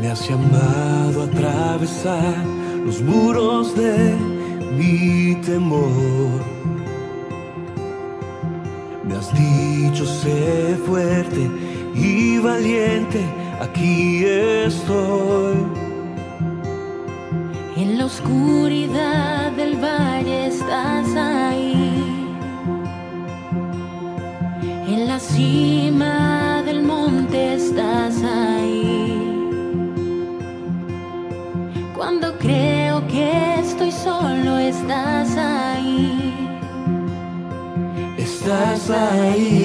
Me 0.00 0.08
has 0.08 0.28
llamado 0.28 1.22
a 1.22 1.24
atravesar 1.24 2.46
los 2.84 3.02
muros 3.02 3.74
de 3.74 4.14
mi 4.76 5.34
temor. 5.42 6.40
Me 9.04 9.14
has 9.16 9.32
dicho 9.34 10.06
sé 10.06 10.78
fuerte 10.86 11.50
y 11.94 12.38
valiente, 12.38 13.20
aquí 13.60 14.24
estoy. 14.24 15.56
En 17.76 17.98
la 17.98 18.04
oscuridad 18.06 19.50
del 19.52 19.76
valle 19.82 20.46
estás 20.46 21.08
ahí. 21.16 22.14
En 24.86 25.08
la 25.08 25.18
cima 25.18 26.27
solo 34.08 34.58
estás 34.58 35.36
ahí. 35.36 36.34
Estás 38.16 38.90
ahí. 38.90 39.57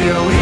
Te 0.00 0.39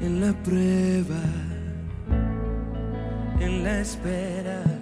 En 0.00 0.20
la 0.20 0.32
prueba, 0.42 1.22
en 3.40 3.64
la 3.64 3.80
espera. 3.80 4.80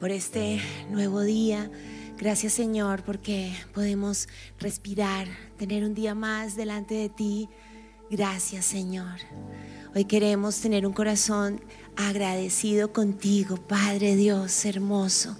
por 0.00 0.10
este 0.10 0.60
nuevo 0.90 1.20
día. 1.20 1.70
Gracias 2.18 2.54
Señor 2.54 3.02
porque 3.04 3.52
podemos 3.74 4.28
respirar, 4.58 5.28
tener 5.58 5.84
un 5.84 5.94
día 5.94 6.14
más 6.14 6.56
delante 6.56 6.94
de 6.94 7.10
ti. 7.10 7.48
Gracias 8.10 8.64
Señor. 8.64 9.20
Hoy 9.94 10.06
queremos 10.06 10.58
tener 10.60 10.86
un 10.86 10.94
corazón 10.94 11.60
agradecido 11.96 12.92
contigo, 12.92 13.56
Padre 13.56 14.16
Dios 14.16 14.64
hermoso. 14.64 15.36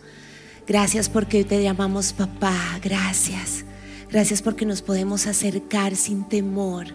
Gracias 0.71 1.09
porque 1.09 1.39
hoy 1.39 1.45
te 1.45 1.61
llamamos 1.61 2.13
papá. 2.13 2.79
Gracias. 2.81 3.65
Gracias 4.09 4.41
porque 4.41 4.65
nos 4.65 4.83
podemos 4.83 5.27
acercar 5.27 5.97
sin 5.97 6.23
temor. 6.23 6.87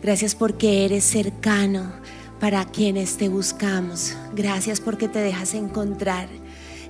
Gracias 0.00 0.36
porque 0.36 0.84
eres 0.84 1.02
cercano 1.02 1.92
para 2.38 2.64
quienes 2.66 3.16
te 3.16 3.28
buscamos. 3.28 4.16
Gracias 4.32 4.80
porque 4.80 5.08
te 5.08 5.18
dejas 5.18 5.54
encontrar. 5.54 6.28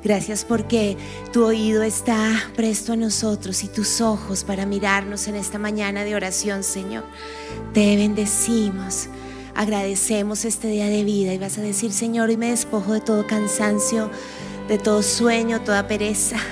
Gracias 0.04 0.44
porque 0.44 0.98
tu 1.32 1.42
oído 1.42 1.82
está 1.82 2.30
presto 2.54 2.92
a 2.92 2.96
nosotros 2.96 3.64
y 3.64 3.68
tus 3.68 4.02
ojos 4.02 4.44
para 4.44 4.66
mirarnos 4.66 5.28
en 5.28 5.36
esta 5.36 5.58
mañana 5.58 6.04
de 6.04 6.16
oración, 6.16 6.64
Señor. 6.64 7.04
Te 7.72 7.96
bendecimos. 7.96 9.08
Agradecemos 9.54 10.44
este 10.44 10.68
día 10.68 10.88
de 10.88 11.02
vida 11.02 11.32
y 11.32 11.38
vas 11.38 11.56
a 11.56 11.62
decir, 11.62 11.94
Señor, 11.94 12.28
hoy 12.28 12.36
me 12.36 12.50
despojo 12.50 12.92
de 12.92 13.00
todo 13.00 13.26
cansancio, 13.26 14.10
de 14.68 14.78
todo 14.78 15.02
sueño, 15.02 15.60
toda 15.60 15.86
pereza. 15.86 16.36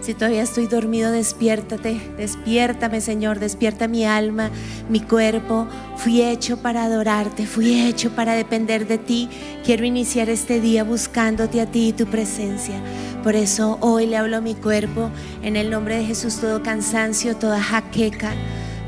Si 0.00 0.14
todavía 0.14 0.44
estoy 0.44 0.68
dormido, 0.68 1.10
despiértate, 1.10 2.00
despiértame, 2.16 3.00
Señor, 3.00 3.40
despierta 3.40 3.88
mi 3.88 4.04
alma, 4.04 4.50
mi 4.88 5.00
cuerpo. 5.00 5.66
Fui 5.96 6.22
hecho 6.22 6.58
para 6.58 6.84
adorarte, 6.84 7.44
fui 7.44 7.80
hecho 7.80 8.10
para 8.10 8.34
depender 8.34 8.86
de 8.86 8.98
ti. 8.98 9.28
Quiero 9.64 9.84
iniciar 9.84 10.28
este 10.28 10.60
día 10.60 10.84
buscándote 10.84 11.60
a 11.60 11.66
ti 11.66 11.88
y 11.88 11.92
tu 11.92 12.06
presencia. 12.06 12.80
Por 13.24 13.34
eso 13.34 13.78
hoy 13.80 14.06
le 14.06 14.16
hablo 14.16 14.36
a 14.36 14.40
mi 14.40 14.54
cuerpo 14.54 15.10
en 15.42 15.56
el 15.56 15.70
nombre 15.70 15.96
de 15.96 16.04
Jesús, 16.04 16.36
todo 16.36 16.62
cansancio, 16.62 17.34
toda 17.34 17.60
jaqueca. 17.60 18.32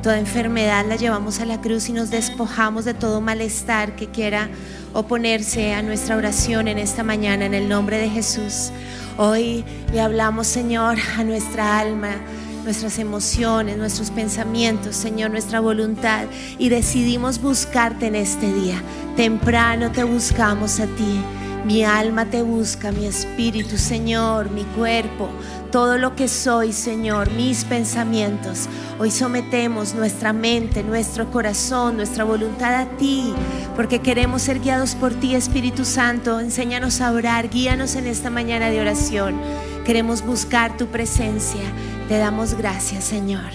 Toda 0.03 0.21
enfermedad 0.21 0.87
la 0.87 0.95
llevamos 0.95 1.41
a 1.41 1.45
la 1.45 1.61
cruz 1.61 1.89
y 1.89 1.93
nos 1.93 2.11
despojamos 2.11 2.85
de 2.85 2.95
todo 2.95 3.21
malestar 3.21 3.97
que 3.97 4.07
quiera 4.07 4.49
oponerse 4.93 5.75
a 5.75 5.83
nuestra 5.83 6.17
oración 6.17 6.69
en 6.69 6.79
esta 6.79 7.03
mañana 7.03 7.47
en 7.47 7.55
el 7.55 7.69
nombre 7.69 7.99
de 7.99 8.09
Jesús. 8.09 8.71
Hoy 9.17 9.65
le 9.93 10.01
hablamos, 10.01 10.47
Señor, 10.47 10.99
a 11.17 11.25
nuestra 11.25 11.79
alma, 11.79 12.17
nuestras 12.65 12.99
emociones, 12.99 13.77
nuestros 13.77 14.11
pensamientos, 14.11 14.95
Señor, 14.95 15.31
nuestra 15.31 15.61
voluntad 15.61 16.27
y 16.59 16.69
decidimos 16.69 17.41
buscarte 17.41 18.07
en 18.07 18.15
este 18.15 18.53
día. 18.53 18.81
Temprano 19.17 19.91
te 19.91 20.05
buscamos 20.05 20.79
a 20.81 20.87
ti. 20.87 21.21
Mi 21.65 21.85
alma 21.85 22.25
te 22.25 22.43
busca, 22.43 22.93
mi 22.93 23.07
espíritu, 23.07 23.77
Señor, 23.77 24.51
mi 24.51 24.65
cuerpo, 24.65 25.29
todo 25.71 25.99
lo 25.99 26.17
que 26.17 26.29
soy, 26.29 26.73
Señor, 26.73 27.31
mis 27.33 27.65
pensamientos. 27.65 28.69
Hoy 28.99 29.11
sometemos 29.11 29.95
nuestra 29.95 30.33
mente, 30.33 30.83
nuestro 30.83 31.31
corazón, 31.31 31.97
nuestra 31.97 32.25
voluntad 32.25 32.75
a 32.75 32.87
ti, 32.97 33.35
porque 33.77 34.01
queremos 34.01 34.43
ser 34.43 34.61
guiados 34.61 34.95
por 34.95 35.13
ti, 35.15 35.35
Espíritu 35.35 35.85
Santo. 35.85 36.41
Enséñanos 36.41 37.01
a 37.01 37.13
orar, 37.13 37.51
guíanos 37.51 37.97
en 37.97 38.07
esta 38.07 38.31
mañana 38.31 38.71
de 38.71 38.81
oración. 38.81 39.39
Queremos 39.85 40.25
buscar 40.25 40.77
tu 40.77 40.87
presencia. 40.87 41.63
Te 42.09 42.19
damos 42.19 42.55
gracias, 42.55 43.05
Señor. 43.05 43.51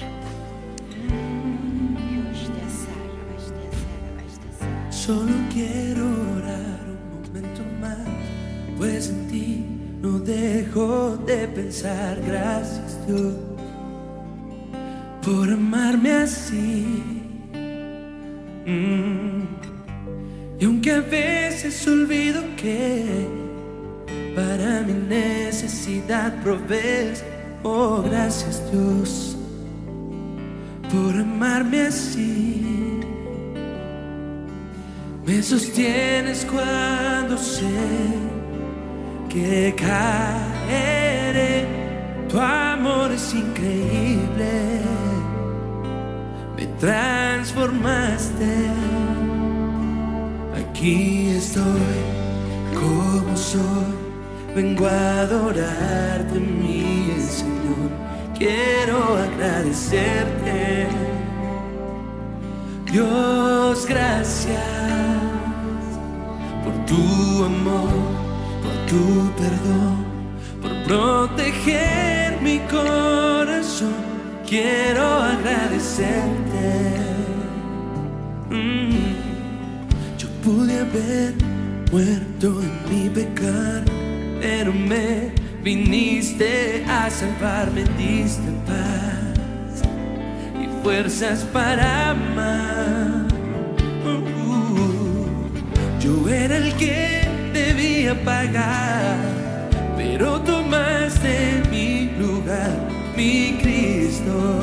Solo 4.91 5.33
quiero 5.51 5.92
pues 8.83 9.07
en 9.07 9.27
ti 9.29 9.65
no 10.01 10.19
dejo 10.19 11.15
de 11.25 11.47
pensar. 11.47 12.21
Gracias 12.27 12.99
Dios 13.07 13.33
por 15.25 15.49
amarme 15.49 16.11
así. 16.11 16.85
Mm. 18.65 19.43
Y 20.59 20.65
aunque 20.65 20.91
a 20.91 20.99
veces 20.99 21.87
olvido 21.87 22.41
que 22.57 23.25
para 24.35 24.81
mi 24.81 24.93
necesidad 24.93 26.33
provees, 26.43 27.23
oh 27.63 28.01
gracias 28.01 28.61
Dios 28.69 29.37
por 30.91 31.15
amarme 31.15 31.83
así. 31.83 32.99
Me 35.25 35.41
sostienes 35.41 36.45
cuando 36.45 37.37
sé 37.37 38.32
que 39.33 39.73
caeré. 39.75 41.65
Tu 42.29 42.39
amor 42.39 43.11
es 43.11 43.33
increíble. 43.33 44.81
Me 46.55 46.65
transformaste. 46.79 48.53
Aquí 50.61 51.29
estoy 51.31 51.99
como 52.79 53.35
soy. 53.35 53.93
Vengo 54.55 54.85
a 54.85 55.21
adorarte, 55.21 56.39
mi 56.39 57.11
Señor. 57.19 57.89
Quiero 58.37 59.17
agradecerte. 59.17 60.87
Dios, 62.91 63.87
gracias 63.87 64.61
por 66.63 66.73
tu 66.85 67.43
amor, 67.43 67.89
tu 68.93 69.31
perdón, 69.41 70.05
por 70.62 70.73
proteger 70.88 72.39
mi 72.41 72.59
corazón. 72.77 73.95
Quiero 74.47 75.05
agradecerte. 75.33 76.67
Mm. 78.50 79.15
Yo 80.19 80.27
pude 80.43 80.73
haber 80.85 81.33
muerto 81.91 82.47
en 82.65 82.73
mi 82.89 83.09
pecar, 83.09 83.83
pero 84.41 84.71
me 84.73 85.31
viniste 85.63 86.85
a 86.88 87.09
salvarme, 87.09 87.83
diste 87.97 88.51
paz 88.67 89.81
y 90.62 90.83
fuerzas 90.83 91.39
para 91.51 92.12
amar. 92.12 93.27
Uh, 94.05 95.50
yo 96.00 96.29
era 96.29 96.57
el 96.57 96.73
que 96.75 97.22
debía 97.53 98.13
pagar, 98.24 99.17
pero 99.95 100.41
tomaste 100.41 101.62
mi 101.72 102.10
lugar, 102.19 102.75
mi 103.15 103.57
Cristo. 103.62 104.60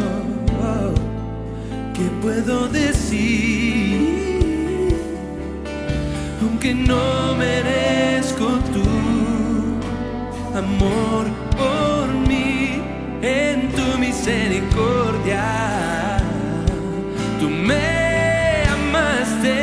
¿Qué 1.95 2.09
puedo 2.23 2.67
decir? 2.69 4.09
Aunque 6.41 6.75
no 6.75 7.35
merezco 7.37 8.47
tu 8.75 8.89
amor 10.57 11.27
por 11.59 12.09
mí 12.27 12.81
en 13.21 13.71
tu 13.73 13.99
misericordia. 13.99 15.45
Tú 17.39 17.51
me 17.51 18.65
amaste, 18.79 19.63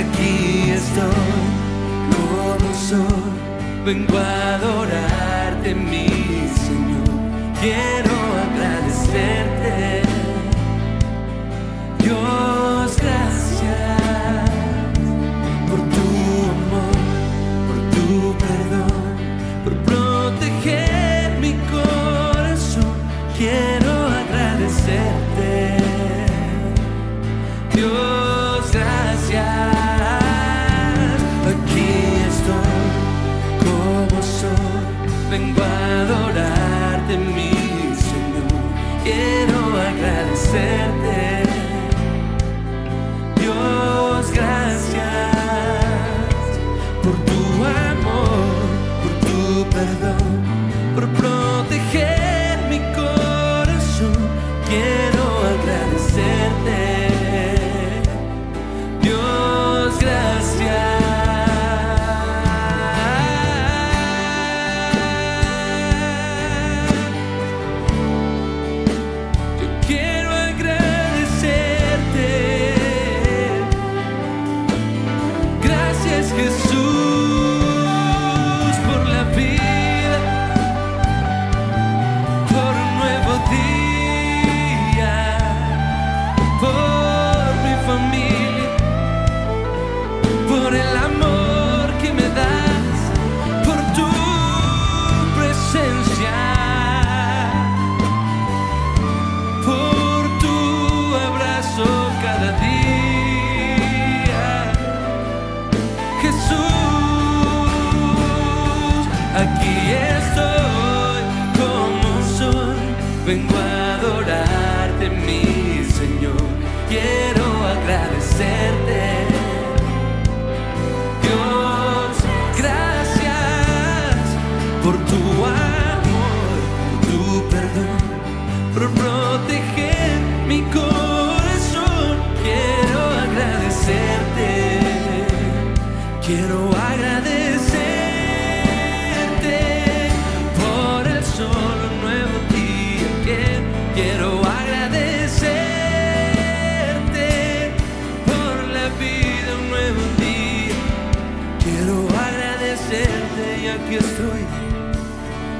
aquí 0.00 0.70
estoy 0.70 1.35
Vengo 3.84 4.16
a 4.16 4.54
adorarte, 4.54 5.74
mi 5.74 6.06
Señor. 6.06 7.02
Quiero 7.60 8.14
agradecerte. 8.44 9.55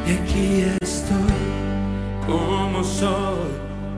Y 0.06 0.12
aquí 0.12 0.64
estoy 0.80 1.16
como 2.26 2.84
soy, 2.84 3.50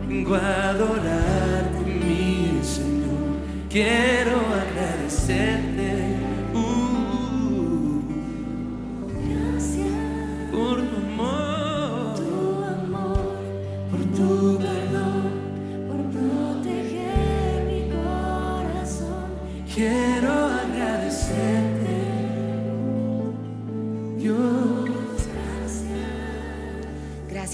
vengo 0.09 0.35
a 0.37 0.71
adorarte, 0.71 1.81
mi 1.85 2.61
Señor. 2.63 3.37
Quiero 3.69 4.39
agradecerte 4.39 5.68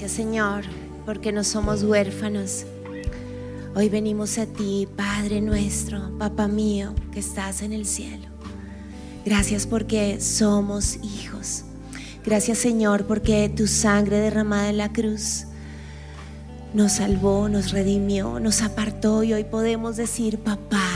Señor, 0.08 0.64
porque 1.06 1.32
no 1.32 1.44
somos 1.44 1.82
huérfanos. 1.82 2.66
Hoy 3.74 3.88
venimos 3.88 4.38
a 4.38 4.46
ti, 4.46 4.86
Padre 4.96 5.40
nuestro, 5.40 6.16
Papá 6.18 6.46
mío, 6.46 6.94
que 7.12 7.20
estás 7.20 7.62
en 7.62 7.72
el 7.72 7.86
cielo. 7.86 8.28
Gracias 9.24 9.66
porque 9.66 10.20
somos 10.20 10.98
hijos. 11.02 11.64
Gracias 12.24 12.58
Señor 12.58 13.06
porque 13.06 13.50
tu 13.54 13.66
sangre 13.66 14.18
derramada 14.18 14.68
en 14.70 14.78
la 14.78 14.92
cruz 14.92 15.46
nos 16.74 16.92
salvó, 16.92 17.48
nos 17.48 17.72
redimió, 17.72 18.40
nos 18.40 18.62
apartó 18.62 19.22
y 19.22 19.32
hoy 19.32 19.44
podemos 19.44 19.96
decir, 19.96 20.38
papá. 20.38 20.88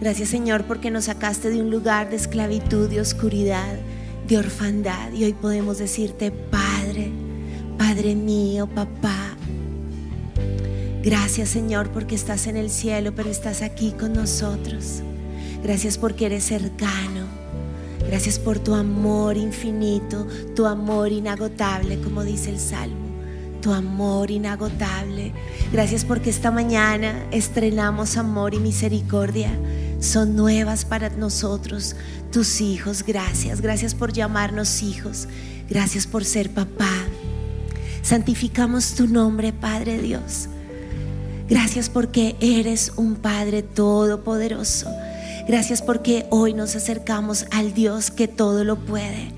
Gracias 0.00 0.28
Señor 0.28 0.64
porque 0.64 0.90
nos 0.90 1.04
sacaste 1.04 1.50
de 1.50 1.60
un 1.60 1.70
lugar 1.70 2.10
de 2.10 2.16
esclavitud, 2.16 2.88
de 2.88 3.00
oscuridad, 3.00 3.78
de 4.26 4.38
orfandad 4.38 5.12
y 5.12 5.24
hoy 5.24 5.32
podemos 5.32 5.78
decirte, 5.78 6.30
Padre, 6.30 6.65
Padre 7.88 8.16
mío, 8.16 8.66
papá. 8.66 9.36
Gracias 11.04 11.50
Señor 11.50 11.92
porque 11.92 12.16
estás 12.16 12.48
en 12.48 12.56
el 12.56 12.68
cielo, 12.68 13.14
pero 13.14 13.30
estás 13.30 13.62
aquí 13.62 13.92
con 13.92 14.12
nosotros. 14.12 15.02
Gracias 15.62 15.96
porque 15.96 16.26
eres 16.26 16.42
cercano. 16.42 17.26
Gracias 18.08 18.40
por 18.40 18.58
tu 18.58 18.74
amor 18.74 19.36
infinito, 19.36 20.26
tu 20.56 20.66
amor 20.66 21.12
inagotable, 21.12 22.00
como 22.00 22.24
dice 22.24 22.50
el 22.50 22.58
Salmo 22.58 23.06
tu 23.60 23.72
amor 23.72 24.30
inagotable. 24.30 25.32
Gracias 25.72 26.04
porque 26.04 26.30
esta 26.30 26.52
mañana 26.52 27.26
estrenamos 27.32 28.16
amor 28.16 28.54
y 28.54 28.58
misericordia. 28.58 29.50
Son 30.00 30.36
nuevas 30.36 30.84
para 30.84 31.10
nosotros, 31.10 31.94
tus 32.32 32.60
hijos. 32.60 33.04
Gracias, 33.04 33.60
gracias 33.60 33.94
por 33.94 34.12
llamarnos 34.12 34.82
hijos. 34.82 35.26
Gracias 35.68 36.06
por 36.06 36.24
ser 36.24 36.50
papá. 36.50 36.92
Santificamos 38.06 38.94
tu 38.94 39.08
nombre, 39.08 39.52
Padre 39.52 40.00
Dios. 40.00 40.48
Gracias 41.48 41.90
porque 41.90 42.36
eres 42.38 42.92
un 42.94 43.16
Padre 43.16 43.64
todopoderoso. 43.64 44.88
Gracias 45.48 45.82
porque 45.82 46.24
hoy 46.30 46.54
nos 46.54 46.76
acercamos 46.76 47.46
al 47.50 47.74
Dios 47.74 48.12
que 48.12 48.28
todo 48.28 48.62
lo 48.62 48.76
puede, 48.76 49.32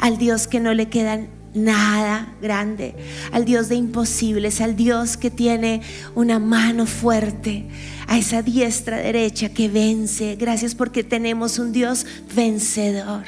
al 0.00 0.18
Dios 0.18 0.48
que 0.48 0.60
no 0.60 0.74
le 0.74 0.90
quedan 0.90 1.30
nada 1.54 2.34
grande, 2.42 2.94
al 3.32 3.46
Dios 3.46 3.70
de 3.70 3.76
imposibles, 3.76 4.60
al 4.60 4.76
Dios 4.76 5.16
que 5.16 5.30
tiene 5.30 5.80
una 6.14 6.38
mano 6.38 6.84
fuerte, 6.84 7.68
a 8.06 8.18
esa 8.18 8.42
diestra 8.42 8.98
derecha 8.98 9.48
que 9.48 9.70
vence. 9.70 10.36
Gracias 10.36 10.74
porque 10.74 11.04
tenemos 11.04 11.58
un 11.58 11.72
Dios 11.72 12.04
vencedor. 12.34 13.24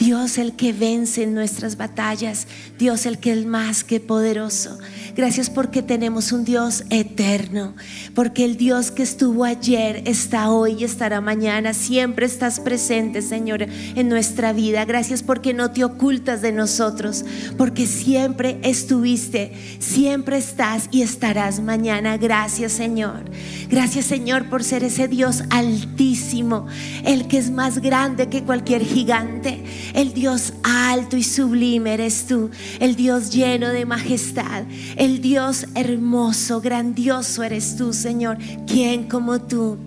Dios 0.00 0.38
el 0.38 0.56
que 0.56 0.72
vence 0.72 1.24
en 1.24 1.34
nuestras 1.34 1.76
batallas, 1.76 2.46
Dios 2.78 3.04
el 3.04 3.18
que 3.18 3.32
es 3.32 3.44
más 3.44 3.84
que 3.84 4.00
poderoso. 4.00 4.78
Gracias 5.14 5.50
porque 5.50 5.82
tenemos 5.82 6.32
un 6.32 6.46
Dios 6.46 6.84
eterno, 6.88 7.74
porque 8.14 8.46
el 8.46 8.56
Dios 8.56 8.90
que 8.90 9.02
estuvo 9.02 9.44
ayer 9.44 10.02
está 10.06 10.50
hoy 10.50 10.76
y 10.78 10.84
estará 10.84 11.20
mañana. 11.20 11.74
Siempre 11.74 12.24
estás 12.24 12.60
presente, 12.60 13.20
Señor, 13.20 13.62
en 13.62 14.08
nuestra 14.08 14.54
vida. 14.54 14.86
Gracias 14.86 15.22
porque 15.22 15.52
no 15.52 15.70
te 15.70 15.84
ocultas 15.84 16.40
de 16.40 16.52
nosotros, 16.52 17.26
porque 17.58 17.86
siempre 17.86 18.58
estuviste, 18.62 19.52
siempre 19.80 20.38
estás 20.38 20.88
y 20.90 21.02
estarás 21.02 21.60
mañana. 21.60 22.16
Gracias, 22.16 22.72
Señor. 22.72 23.24
Gracias, 23.68 24.06
Señor, 24.06 24.48
por 24.48 24.64
ser 24.64 24.82
ese 24.82 25.08
Dios 25.08 25.44
altísimo, 25.50 26.66
el 27.04 27.28
que 27.28 27.36
es 27.36 27.50
más 27.50 27.80
grande 27.80 28.30
que 28.30 28.44
cualquier 28.44 28.82
gigante. 28.82 29.62
El 29.94 30.12
Dios 30.12 30.52
alto 30.62 31.16
y 31.16 31.22
sublime 31.22 31.94
eres 31.94 32.26
tú, 32.26 32.50
el 32.78 32.96
Dios 32.96 33.30
lleno 33.30 33.68
de 33.68 33.84
majestad, 33.84 34.64
el 34.96 35.20
Dios 35.20 35.66
hermoso, 35.74 36.60
grandioso 36.60 37.42
eres 37.42 37.76
tú, 37.76 37.92
Señor. 37.92 38.38
¿Quién 38.66 39.08
como 39.08 39.40
tú? 39.40 39.78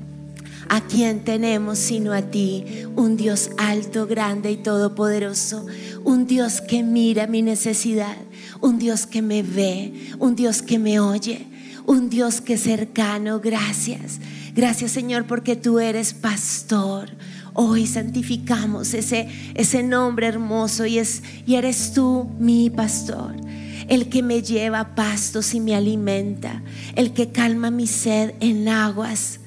¿A 0.69 0.81
quién 0.81 1.23
tenemos 1.23 1.77
sino 1.77 2.13
a 2.13 2.21
ti? 2.21 2.65
Un 2.95 3.17
Dios 3.17 3.51
alto, 3.57 4.07
grande 4.07 4.51
y 4.51 4.57
todopoderoso. 4.57 5.65
Un 6.03 6.25
Dios 6.25 6.61
que 6.61 6.83
mira 6.83 7.27
mi 7.27 7.41
necesidad. 7.41 8.17
Un 8.61 8.79
Dios 8.79 9.05
que 9.05 9.21
me 9.21 9.43
ve. 9.43 10.11
Un 10.19 10.35
Dios 10.35 10.61
que 10.61 10.79
me 10.79 10.99
oye. 10.99 11.45
Un 11.85 12.09
Dios 12.09 12.41
que 12.41 12.53
es 12.53 12.63
cercano. 12.63 13.39
Gracias. 13.39 14.19
Gracias 14.55 14.91
Señor 14.91 15.25
porque 15.25 15.55
tú 15.55 15.79
eres 15.79 16.13
pastor. 16.13 17.09
Hoy 17.55 17.85
santificamos 17.85 18.93
ese, 18.93 19.27
ese 19.53 19.83
nombre 19.83 20.27
hermoso 20.27 20.85
y, 20.85 20.97
es, 20.97 21.21
y 21.45 21.55
eres 21.55 21.93
tú 21.93 22.29
mi 22.39 22.69
pastor. 22.69 23.35
El 23.87 24.09
que 24.09 24.23
me 24.23 24.41
lleva 24.41 24.95
pastos 24.95 25.53
y 25.53 25.59
me 25.59 25.75
alimenta. 25.75 26.63
El 26.95 27.13
que 27.13 27.31
calma 27.31 27.69
mi 27.69 27.85
sed 27.85 28.33
en 28.39 28.67
aguas. 28.67 29.39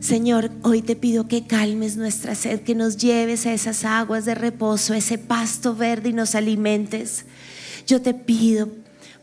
Señor, 0.00 0.50
hoy 0.62 0.82
te 0.82 0.96
pido 0.96 1.28
que 1.28 1.46
calmes 1.46 1.96
nuestra 1.96 2.34
sed, 2.34 2.60
que 2.60 2.74
nos 2.74 2.96
lleves 2.96 3.46
a 3.46 3.52
esas 3.52 3.84
aguas 3.84 4.24
de 4.24 4.34
reposo, 4.34 4.94
ese 4.94 5.18
pasto 5.18 5.74
verde 5.74 6.08
y 6.08 6.12
nos 6.12 6.34
alimentes. 6.34 7.26
Yo 7.86 8.00
te 8.00 8.14
pido, 8.14 8.68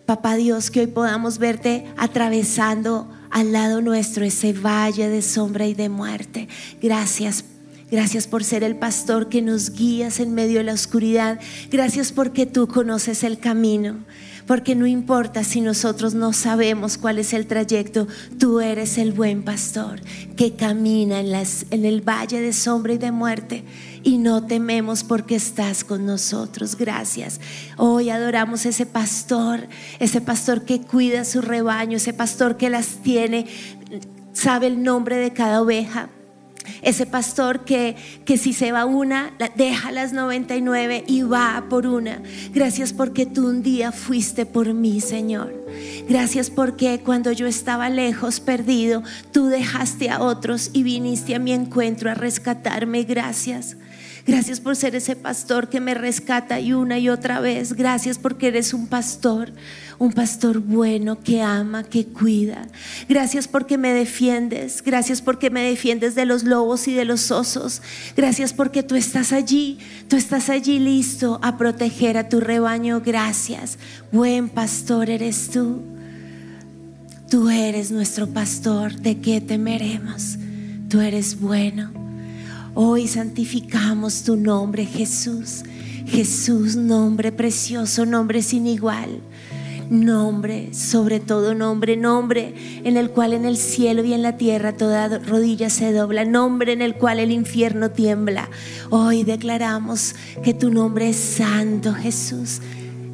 papá 0.05 0.35
Dios, 0.35 0.71
que 0.71 0.81
hoy 0.81 0.87
podamos 0.87 1.39
verte 1.39 1.85
atravesando 1.97 3.11
al 3.31 3.51
lado 3.51 3.81
nuestro 3.81 4.23
ese 4.23 4.53
valle 4.53 5.09
de 5.09 5.21
sombra 5.21 5.67
y 5.67 5.73
de 5.73 5.89
muerte. 5.89 6.47
Gracias. 6.81 7.43
Gracias 7.89 8.27
por 8.27 8.43
ser 8.43 8.63
el 8.63 8.75
pastor 8.75 9.29
que 9.29 9.41
nos 9.41 9.71
guías 9.71 10.19
en 10.19 10.33
medio 10.33 10.57
de 10.57 10.65
la 10.65 10.73
oscuridad. 10.73 11.39
Gracias 11.71 12.11
porque 12.11 12.45
tú 12.45 12.67
conoces 12.67 13.23
el 13.23 13.39
camino. 13.39 14.03
Porque 14.45 14.75
no 14.75 14.87
importa 14.87 15.43
si 15.45 15.61
nosotros 15.61 16.13
no 16.13 16.33
sabemos 16.33 16.97
cuál 16.97 17.19
es 17.19 17.33
el 17.33 17.47
trayecto, 17.47 18.07
tú 18.39 18.59
eres 18.61 18.97
el 18.97 19.11
buen 19.11 19.43
pastor 19.43 20.01
que 20.35 20.55
camina 20.55 21.19
en, 21.19 21.33
en 21.71 21.85
el 21.85 22.01
valle 22.01 22.41
de 22.41 22.53
sombra 22.53 22.93
y 22.93 22.97
de 22.97 23.11
muerte 23.11 23.63
y 24.03 24.17
no 24.17 24.45
tememos 24.45 25.03
porque 25.03 25.35
estás 25.35 25.83
con 25.83 26.05
nosotros. 26.05 26.77
Gracias. 26.77 27.39
Hoy 27.77 28.09
adoramos 28.09 28.65
ese 28.65 28.85
pastor, 28.85 29.67
ese 29.99 30.21
pastor 30.21 30.63
que 30.63 30.81
cuida 30.81 31.25
su 31.25 31.41
rebaño, 31.41 31.97
ese 31.97 32.13
pastor 32.13 32.57
que 32.57 32.69
las 32.69 32.87
tiene, 33.03 33.47
sabe 34.33 34.67
el 34.67 34.83
nombre 34.83 35.17
de 35.17 35.31
cada 35.31 35.61
oveja. 35.61 36.09
Ese 36.81 37.05
pastor 37.05 37.65
que, 37.65 37.95
que 38.25 38.37
si 38.37 38.53
se 38.53 38.71
va 38.71 38.85
una, 38.85 39.33
deja 39.55 39.91
las 39.91 40.13
99 40.13 41.03
y 41.07 41.21
va 41.23 41.65
por 41.69 41.87
una. 41.87 42.21
Gracias 42.53 42.93
porque 42.93 43.25
tú 43.25 43.47
un 43.47 43.63
día 43.63 43.91
fuiste 43.91 44.45
por 44.45 44.73
mí, 44.73 45.01
Señor. 45.01 45.65
Gracias 46.07 46.49
porque 46.49 47.01
cuando 47.03 47.31
yo 47.31 47.47
estaba 47.47 47.89
lejos, 47.89 48.39
perdido, 48.39 49.03
tú 49.31 49.47
dejaste 49.47 50.09
a 50.09 50.21
otros 50.21 50.69
y 50.73 50.83
viniste 50.83 51.35
a 51.35 51.39
mi 51.39 51.51
encuentro 51.51 52.09
a 52.09 52.13
rescatarme. 52.13 53.03
Gracias. 53.03 53.77
Gracias 54.27 54.59
por 54.59 54.75
ser 54.75 54.93
ese 54.93 55.15
pastor 55.15 55.69
que 55.69 55.79
me 55.79 55.93
rescata 55.93 56.59
y 56.59 56.73
una 56.73 56.99
y 56.99 57.07
otra 57.07 57.39
vez. 57.39 57.71
Gracias 57.71 58.17
porque 58.17 58.49
eres 58.49 58.73
un 58.73 58.87
pastor, 58.87 59.53
un 59.99 60.11
pastor 60.11 60.59
bueno 60.59 61.17
que 61.21 61.41
ama, 61.41 61.83
que 61.83 62.05
cuida. 62.05 62.67
Gracias 63.07 63.47
porque 63.47 63.77
me 63.77 63.93
defiendes. 63.93 64.83
Gracias 64.83 65.21
porque 65.21 65.49
me 65.49 65.61
defiendes 65.61 66.13
de 66.13 66.25
los 66.25 66.43
lobos 66.43 66.89
y 66.89 66.93
de 66.93 67.05
los 67.05 67.31
osos. 67.31 67.81
Gracias 68.17 68.51
porque 68.51 68.83
tú 68.83 68.95
estás 68.95 69.31
allí. 69.31 69.79
Tú 70.09 70.17
estás 70.17 70.49
allí 70.49 70.77
listo 70.79 71.39
a 71.41 71.57
proteger 71.57 72.17
a 72.17 72.27
tu 72.27 72.41
rebaño. 72.41 72.99
Gracias. 72.99 73.79
Buen 74.11 74.49
pastor 74.49 75.09
eres 75.09 75.51
tú. 75.51 75.81
Tú 77.29 77.49
eres 77.49 77.91
nuestro 77.91 78.27
pastor. 78.27 78.93
¿De 78.93 79.21
qué 79.21 79.39
temeremos? 79.39 80.35
Tú 80.89 80.99
eres 80.99 81.39
bueno. 81.39 82.06
Hoy 82.79 83.07
santificamos 83.07 84.21
tu 84.21 84.35
nombre, 84.35 84.85
Jesús. 84.85 85.63
Jesús, 86.05 86.75
nombre 86.75 87.31
precioso, 87.31 88.05
nombre 88.05 88.43
sin 88.43 88.67
igual. 88.67 89.19
Nombre, 89.89 90.75
sobre 90.75 91.19
todo 91.19 91.55
nombre, 91.55 91.97
nombre 91.97 92.53
en 92.83 92.95
el 92.95 93.09
cual 93.09 93.33
en 93.33 93.45
el 93.45 93.57
cielo 93.57 94.03
y 94.03 94.13
en 94.13 94.21
la 94.21 94.37
tierra 94.37 94.77
toda 94.77 95.17
rodilla 95.17 95.71
se 95.71 95.91
dobla, 95.91 96.23
nombre 96.23 96.71
en 96.71 96.83
el 96.83 96.93
cual 96.93 97.19
el 97.19 97.31
infierno 97.31 97.89
tiembla. 97.89 98.47
Hoy 98.91 99.23
declaramos 99.23 100.13
que 100.43 100.53
tu 100.53 100.69
nombre 100.69 101.09
es 101.09 101.17
santo, 101.17 101.95
Jesús. 101.95 102.61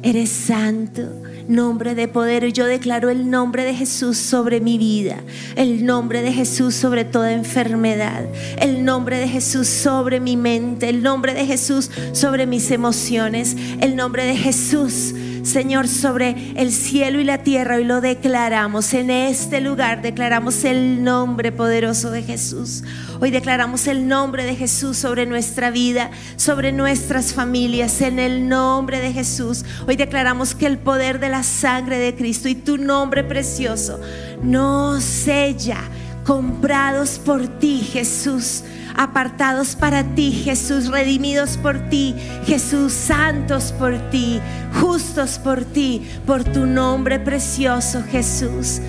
Eres 0.02 0.28
santo, 0.28 1.08
nombre 1.48 1.94
de 1.94 2.08
poder. 2.08 2.44
Y 2.44 2.52
yo 2.52 2.66
declaro 2.66 3.10
el 3.10 3.30
nombre 3.30 3.64
de 3.64 3.74
Jesús 3.74 4.18
sobre 4.18 4.60
mi 4.60 4.78
vida, 4.78 5.16
el 5.56 5.84
nombre 5.84 6.22
de 6.22 6.32
Jesús 6.32 6.74
sobre 6.74 7.04
toda 7.04 7.32
enfermedad, 7.32 8.24
el 8.58 8.84
nombre 8.84 9.18
de 9.18 9.28
Jesús 9.28 9.68
sobre 9.68 10.20
mi 10.20 10.36
mente, 10.36 10.88
el 10.88 11.02
nombre 11.02 11.34
de 11.34 11.46
Jesús 11.46 11.90
sobre 12.12 12.46
mis 12.46 12.70
emociones, 12.70 13.56
el 13.80 13.96
nombre 13.96 14.24
de 14.24 14.36
Jesús. 14.36 15.14
Señor, 15.44 15.88
sobre 15.88 16.54
el 16.56 16.72
cielo 16.72 17.20
y 17.20 17.24
la 17.24 17.38
tierra, 17.38 17.76
hoy 17.76 17.84
lo 17.84 18.00
declaramos. 18.00 18.94
En 18.94 19.10
este 19.10 19.60
lugar 19.60 20.00
declaramos 20.00 20.64
el 20.64 21.04
nombre 21.04 21.52
poderoso 21.52 22.10
de 22.10 22.22
Jesús. 22.22 22.82
Hoy 23.20 23.30
declaramos 23.30 23.86
el 23.86 24.08
nombre 24.08 24.44
de 24.44 24.56
Jesús 24.56 24.96
sobre 24.96 25.26
nuestra 25.26 25.70
vida, 25.70 26.10
sobre 26.36 26.72
nuestras 26.72 27.34
familias, 27.34 28.00
en 28.00 28.18
el 28.18 28.48
nombre 28.48 29.00
de 29.00 29.12
Jesús. 29.12 29.64
Hoy 29.86 29.96
declaramos 29.96 30.54
que 30.54 30.66
el 30.66 30.78
poder 30.78 31.20
de 31.20 31.28
la 31.28 31.42
sangre 31.42 31.98
de 31.98 32.14
Cristo 32.14 32.48
y 32.48 32.54
tu 32.54 32.78
nombre 32.78 33.22
precioso 33.22 34.00
nos 34.42 35.04
sella, 35.04 35.78
comprados 36.24 37.18
por 37.18 37.46
ti, 37.58 37.80
Jesús 37.80 38.64
apartados 38.94 39.74
para 39.74 40.02
ti, 40.14 40.30
Jesús, 40.32 40.88
redimidos 40.88 41.56
por 41.56 41.78
ti, 41.88 42.14
Jesús, 42.46 42.92
santos 42.92 43.72
por 43.78 43.98
ti, 44.10 44.40
justos 44.80 45.38
por 45.38 45.64
ti, 45.64 46.02
por 46.26 46.44
tu 46.44 46.66
nombre 46.66 47.18
precioso, 47.18 48.02
Jesús. 48.10 48.80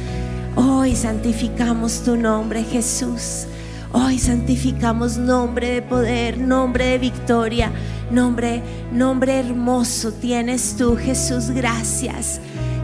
Hoy 0.55 0.95
santificamos 0.95 2.03
tu 2.03 2.15
nombre, 2.15 2.63
Jesús. 2.63 3.47
Hoy 3.91 4.19
santificamos 4.19 5.17
nombre 5.17 5.69
de 5.69 5.81
poder, 5.81 6.37
nombre 6.37 6.85
de 6.85 6.97
victoria, 6.97 7.71
nombre, 8.11 8.61
nombre 8.91 9.39
hermoso 9.39 10.11
tienes 10.11 10.75
tú, 10.77 10.97
Jesús. 10.97 11.49
Gracias. 11.49 12.39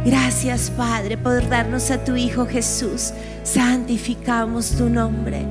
Gracias, 0.06 0.72
Padre, 0.72 1.18
por 1.18 1.48
darnos 1.48 1.92
a 1.92 2.04
tu 2.04 2.16
Hijo 2.16 2.46
Jesús. 2.46 3.14
Santificamos 3.44 4.72
tu 4.72 4.90
nombre. 4.90 5.46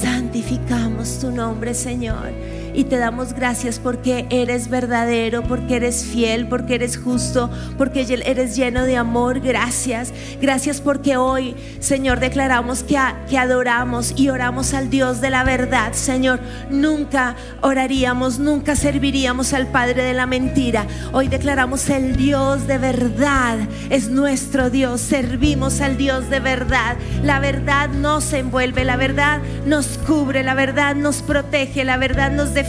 Santificamos 0.00 1.18
tu 1.20 1.30
nombre, 1.30 1.72
Señor. 1.72 2.30
Y 2.76 2.84
te 2.84 2.98
damos 2.98 3.32
gracias 3.32 3.78
porque 3.78 4.26
eres 4.28 4.68
verdadero, 4.68 5.42
porque 5.42 5.76
eres 5.76 6.04
fiel, 6.04 6.46
porque 6.46 6.74
eres 6.74 6.98
justo, 6.98 7.50
porque 7.78 8.02
eres 8.26 8.54
lleno 8.54 8.84
de 8.84 8.98
amor. 8.98 9.40
Gracias. 9.40 10.12
Gracias 10.42 10.82
porque 10.82 11.16
hoy, 11.16 11.56
Señor, 11.80 12.20
declaramos 12.20 12.82
que, 12.82 12.98
que 13.30 13.38
adoramos 13.38 14.12
y 14.14 14.28
oramos 14.28 14.74
al 14.74 14.90
Dios 14.90 15.22
de 15.22 15.30
la 15.30 15.42
verdad. 15.42 15.94
Señor, 15.94 16.38
nunca 16.68 17.34
oraríamos, 17.62 18.38
nunca 18.38 18.76
serviríamos 18.76 19.54
al 19.54 19.68
Padre 19.68 20.02
de 20.02 20.12
la 20.12 20.26
mentira. 20.26 20.86
Hoy 21.14 21.28
declaramos 21.28 21.88
el 21.88 22.14
Dios 22.16 22.66
de 22.66 22.76
verdad. 22.76 23.56
Es 23.88 24.10
nuestro 24.10 24.68
Dios. 24.68 25.00
Servimos 25.00 25.80
al 25.80 25.96
Dios 25.96 26.28
de 26.28 26.40
verdad. 26.40 26.98
La 27.22 27.40
verdad 27.40 27.88
nos 27.88 28.34
envuelve, 28.34 28.84
la 28.84 28.96
verdad 28.96 29.40
nos 29.64 29.96
cubre, 30.06 30.42
la 30.42 30.52
verdad 30.52 30.94
nos 30.94 31.22
protege, 31.22 31.82
la 31.82 31.96
verdad 31.96 32.30
nos 32.30 32.52
defiende, 32.52 32.65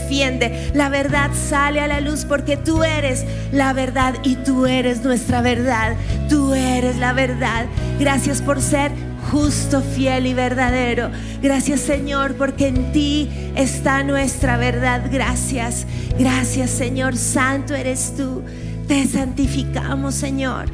la 0.74 0.88
verdad 0.88 1.30
sale 1.34 1.80
a 1.80 1.86
la 1.86 2.00
luz 2.00 2.24
porque 2.24 2.56
tú 2.56 2.82
eres 2.82 3.24
la 3.52 3.72
verdad 3.72 4.14
y 4.22 4.36
tú 4.36 4.66
eres 4.66 5.02
nuestra 5.02 5.42
verdad, 5.42 5.96
tú 6.28 6.54
eres 6.54 6.96
la 6.96 7.12
verdad. 7.12 7.66
Gracias 7.98 8.40
por 8.40 8.60
ser 8.62 8.90
justo, 9.30 9.82
fiel 9.82 10.26
y 10.26 10.34
verdadero. 10.34 11.10
Gracias 11.42 11.80
Señor 11.80 12.34
porque 12.34 12.68
en 12.68 12.92
ti 12.92 13.30
está 13.54 14.02
nuestra 14.02 14.56
verdad. 14.56 15.02
Gracias, 15.10 15.86
gracias 16.18 16.70
Señor, 16.70 17.16
santo 17.16 17.74
eres 17.74 18.14
tú. 18.16 18.42
Te 18.86 19.06
santificamos 19.06 20.14
Señor. 20.14 20.66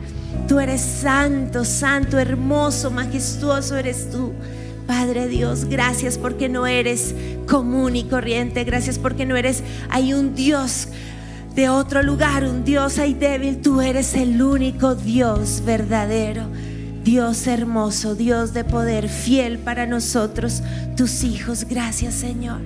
Tú 0.47 0.61
eres 0.61 0.81
santo, 0.81 1.65
santo, 1.65 2.19
hermoso, 2.19 2.91
majestuoso 2.91 3.77
eres 3.77 4.11
tú. 4.11 4.33
Padre 4.87 5.29
Dios, 5.29 5.65
gracias 5.67 6.19
porque 6.19 6.49
no 6.49 6.67
eres 6.67 7.15
común 7.49 7.97
y 7.97 8.05
corriente. 8.05 8.65
Gracias 8.65 8.99
porque 8.99 9.27
no 9.27 9.37
eres, 9.37 9.63
hay 9.89 10.13
un 10.13 10.35
Dios 10.35 10.89
de 11.55 11.69
otro 11.69 12.03
lugar, 12.03 12.45
un 12.45 12.65
Dios 12.65 12.99
hay 12.99 13.15
débil. 13.15 13.63
Tú 13.63 13.81
eres 13.81 14.15
el 14.15 14.43
único 14.43 14.95
Dios 14.95 15.63
verdadero. 15.65 16.45
Dios 17.05 17.47
hermoso, 17.47 18.15
Dios 18.15 18.55
de 18.55 18.65
poder, 18.65 19.11
fiel 19.11 19.59
para 19.59 19.85
nosotros, 19.87 20.63
tus 20.97 21.23
hijos. 21.23 21.65
Gracias 21.69 22.15
Señor. 22.15 22.61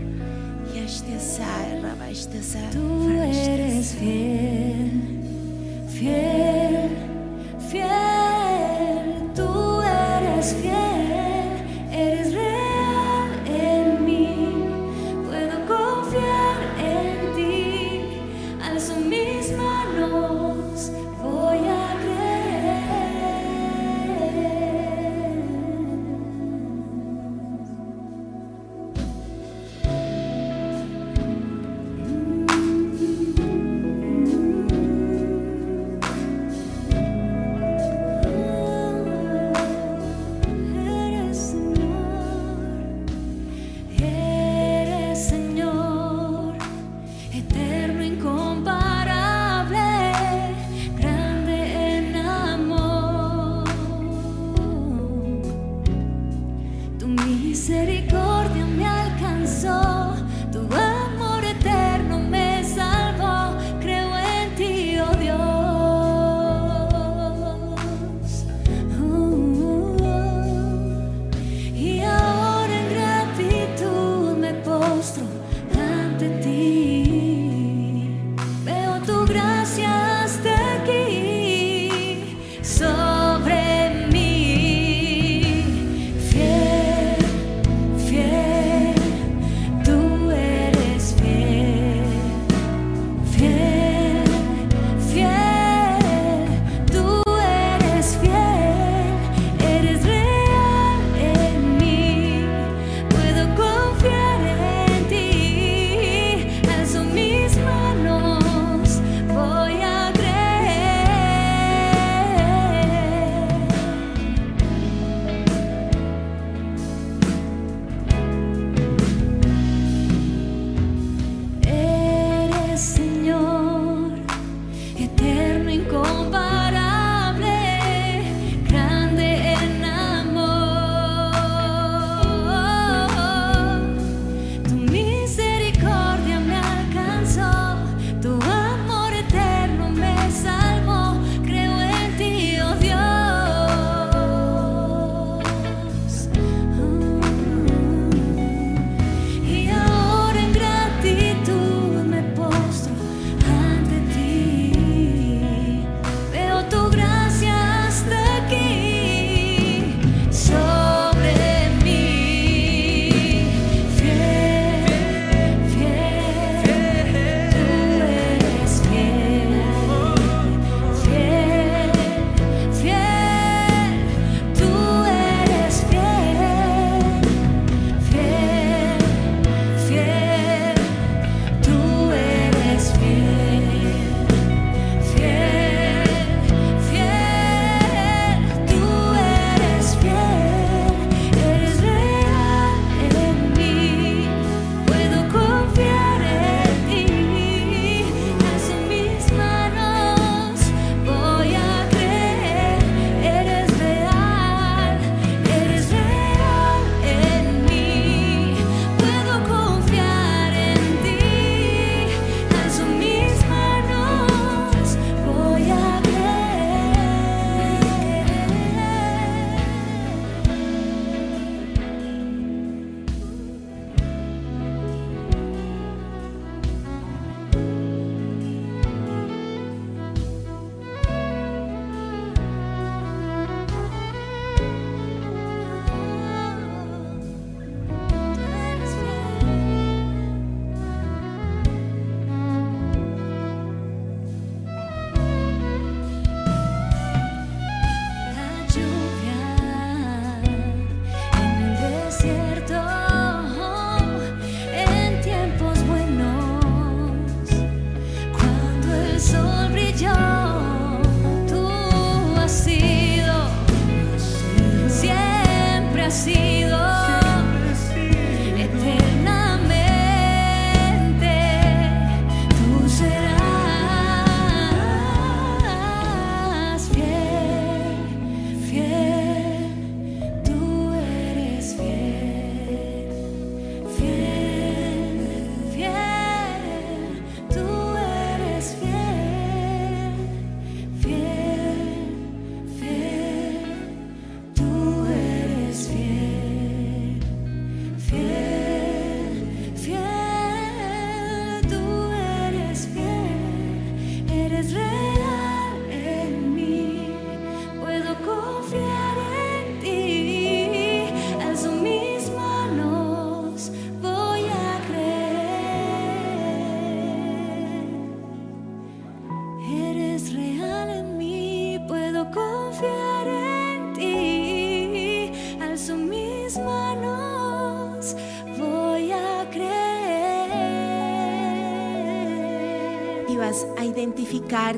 Tú 2.73 3.11
eres 3.11 3.95
fiel, 3.99 4.93
fiel, 5.89 6.91
fiel. 7.69 8.29
Tú 9.35 9.83
eres 9.83 10.55
fiel, 10.55 11.28
eres 11.99 12.33
real 12.33 12.48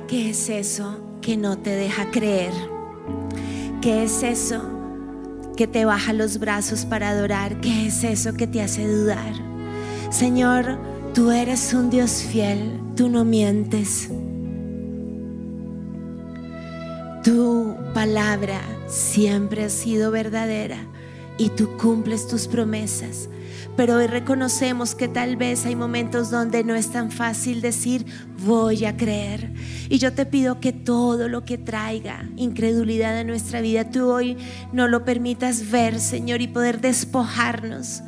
qué 0.08 0.30
es 0.30 0.48
eso 0.48 1.00
que 1.22 1.36
no 1.36 1.58
te 1.58 1.70
deja 1.70 2.10
creer. 2.10 2.52
¿Qué 3.80 4.02
es 4.02 4.22
eso 4.24 4.62
que 5.56 5.68
te 5.68 5.84
baja 5.84 6.12
los 6.12 6.38
brazos 6.38 6.84
para 6.84 7.10
adorar? 7.10 7.60
¿Qué 7.60 7.86
es 7.86 8.02
eso 8.02 8.34
que 8.34 8.48
te 8.48 8.62
hace 8.62 8.86
dudar? 8.86 9.32
Señor, 10.10 10.76
tú 11.14 11.30
eres 11.30 11.72
un 11.72 11.88
Dios 11.88 12.22
fiel, 12.22 12.80
tú 12.96 13.08
no 13.08 13.24
mientes. 13.24 14.10
Tu 17.22 17.76
palabra 17.94 18.60
siempre 18.88 19.64
ha 19.64 19.70
sido 19.70 20.10
verdadera 20.10 20.78
y 21.38 21.50
tú 21.50 21.76
cumples 21.76 22.26
tus 22.26 22.48
promesas. 22.48 23.28
Pero 23.76 23.96
hoy 23.96 24.08
reconocemos 24.08 24.94
que 24.94 25.08
tal 25.08 25.36
vez 25.36 25.64
hay 25.64 25.76
momentos 25.76 26.30
donde 26.30 26.64
no 26.64 26.74
es 26.74 26.90
tan 26.90 27.10
fácil 27.10 27.60
decir 27.60 28.04
voy 28.44 28.84
a 28.84 28.96
creer. 28.96 29.52
Y 29.90 29.98
yo 29.98 30.12
te 30.12 30.24
pido 30.24 30.60
que 30.60 30.72
todo 30.72 31.28
lo 31.28 31.44
que 31.44 31.58
traiga 31.58 32.24
incredulidad 32.36 33.18
a 33.18 33.24
nuestra 33.24 33.60
vida, 33.60 33.90
tú 33.90 34.08
hoy 34.08 34.36
no 34.72 34.86
lo 34.86 35.04
permitas 35.04 35.68
ver, 35.68 35.98
Señor, 35.98 36.40
y 36.40 36.46
poder 36.46 36.80
despojarnos. 36.80 38.02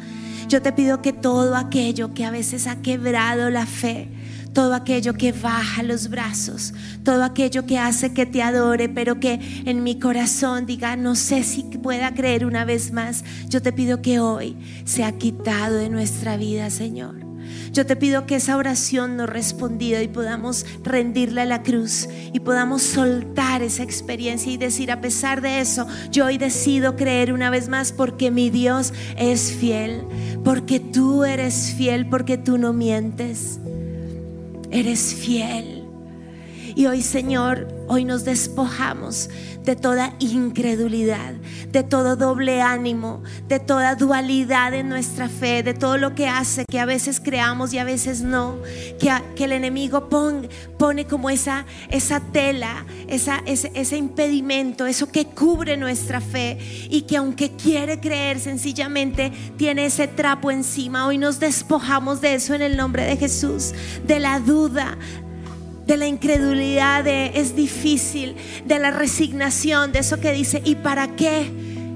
Yo 0.49 0.63
te 0.63 0.73
pido 0.73 1.03
que 1.03 1.13
todo 1.13 1.57
aquello 1.57 2.15
que 2.15 2.25
a 2.25 2.31
veces 2.31 2.69
ha 2.69 2.83
quebrado 2.83 3.51
la 3.51 3.67
fe, 3.67 4.09
todo 4.53 4.75
aquello 4.75 5.15
que 5.15 5.33
baja 5.33 5.83
los 5.83 6.09
brazos, 6.09 6.73
todo 7.03 7.25
aquello 7.25 7.67
que 7.67 7.81
hace 7.81 8.15
que 8.15 8.27
te 8.27 8.43
adore, 8.43 8.89
pero 8.89 9.19
que 9.19 9.41
en 9.65 9.83
mi 9.83 9.99
corazón 9.99 10.67
diga, 10.67 10.95
no 10.95 11.17
sé 11.17 11.43
si 11.43 11.65
pueda 11.65 12.15
creer 12.15 12.47
una 12.47 12.65
vez 12.65 12.93
más, 12.93 13.25
yo 13.49 13.61
te 13.61 13.73
pido 13.73 14.03
que 14.03 14.21
hoy 14.21 14.57
sea 14.85 15.11
quitado 15.19 15.75
de 15.79 15.89
nuestra 15.89 16.37
vida, 16.37 16.71
Señor. 16.71 17.22
Yo 17.73 17.87
te 17.87 17.97
pido 17.97 18.27
que 18.27 18.37
esa 18.37 18.57
oración 18.57 19.17
no 19.17 19.27
respondida 19.27 20.03
y 20.03 20.09
podamos 20.09 20.67
rendirla 20.83 21.43
a 21.43 21.47
la 21.47 21.63
cruz 21.63 22.09
y 22.33 22.41
podamos 22.41 22.83
soltar 22.83 23.63
esa 23.63 23.83
experiencia 23.83 24.53
y 24.53 24.59
decir, 24.59 24.93
a 24.93 25.01
pesar 25.01 25.41
de 25.41 25.61
eso, 25.61 25.87
yo 26.11 26.27
hoy 26.27 26.39
decido 26.39 26.97
creer 26.97 27.33
una 27.33 27.51
vez 27.51 27.69
más 27.69 27.91
porque 27.93 28.31
mi 28.31 28.51
Dios 28.51 28.93
es 29.17 29.53
fiel, 29.53 30.03
porque 30.45 30.81
tú 30.81 31.25
eres 31.25 31.75
fiel, 31.77 32.09
porque 32.09 32.37
tú 32.39 32.59
no 32.59 32.73
mientes 32.73 33.59
eres 34.73 35.15
fiel. 35.15 35.85
Y 36.75 36.87
hoy, 36.87 37.03
Señor, 37.03 37.69
hoy 37.87 38.05
nos 38.05 38.25
despojamos 38.25 39.29
de 39.65 39.77
toda 39.77 40.15
incredulidad, 40.19 41.35
de 41.71 41.83
todo 41.83 42.17
doble 42.17 42.61
ánimo, 42.63 43.23
de 43.49 43.61
toda 43.61 43.95
dualidad 43.95 44.75
en 44.75 44.89
nuestra 44.89 45.29
fe, 45.29 45.63
de 45.63 45.75
todo 45.75 45.99
lo 45.99 46.15
que 46.15 46.29
hace 46.29 46.65
que 46.69 46.81
a 46.81 46.85
veces 46.85 47.21
creamos 47.21 47.73
y 47.73 47.79
a 47.79 47.85
veces 47.85 48.23
no, 48.23 48.57
que, 48.99 49.13
que 49.37 49.45
el 49.45 49.53
enemigo 49.53 50.09
pon- 50.09 50.49
pone 50.79 51.07
como 51.07 51.31
esa, 51.31 51.65
esa 51.91 52.21
tela, 52.21 52.85
esa, 53.09 53.43
ese, 53.47 53.71
ese 53.75 53.97
impedimento, 53.97 54.87
eso 54.87 55.11
que 55.11 55.27
cubre 55.27 55.77
nuestra 55.77 56.21
fe 56.21 56.59
y 56.91 57.03
que 57.03 57.17
aunque 57.17 57.53
quiere 57.53 58.01
creer 58.01 58.41
sencillamente 58.41 59.33
tiene 59.57 59.87
ese 59.87 60.09
trapo 60.09 60.51
encima. 60.51 61.07
Hoy 61.07 61.19
nos 61.19 61.39
despojamos 61.41 62.21
de 62.21 62.35
eso 62.35 62.55
en 62.55 62.63
el 62.63 62.77
nombre 62.77 63.05
de 63.05 63.17
Jesús, 63.17 63.73
de 64.07 64.19
la 64.21 64.41
duda, 64.41 64.99
de 65.87 65.97
la 65.97 66.07
incredulidad, 66.07 67.05
de 67.05 67.33
es 67.35 67.57
difícil, 67.57 68.37
de 68.65 68.79
la 68.79 68.91
resignación, 68.91 69.93
de 69.93 70.01
eso 70.01 70.21
que 70.21 70.33
dice, 70.33 70.63
¿y 70.65 70.77
para 70.77 71.17
qué? 71.17 71.51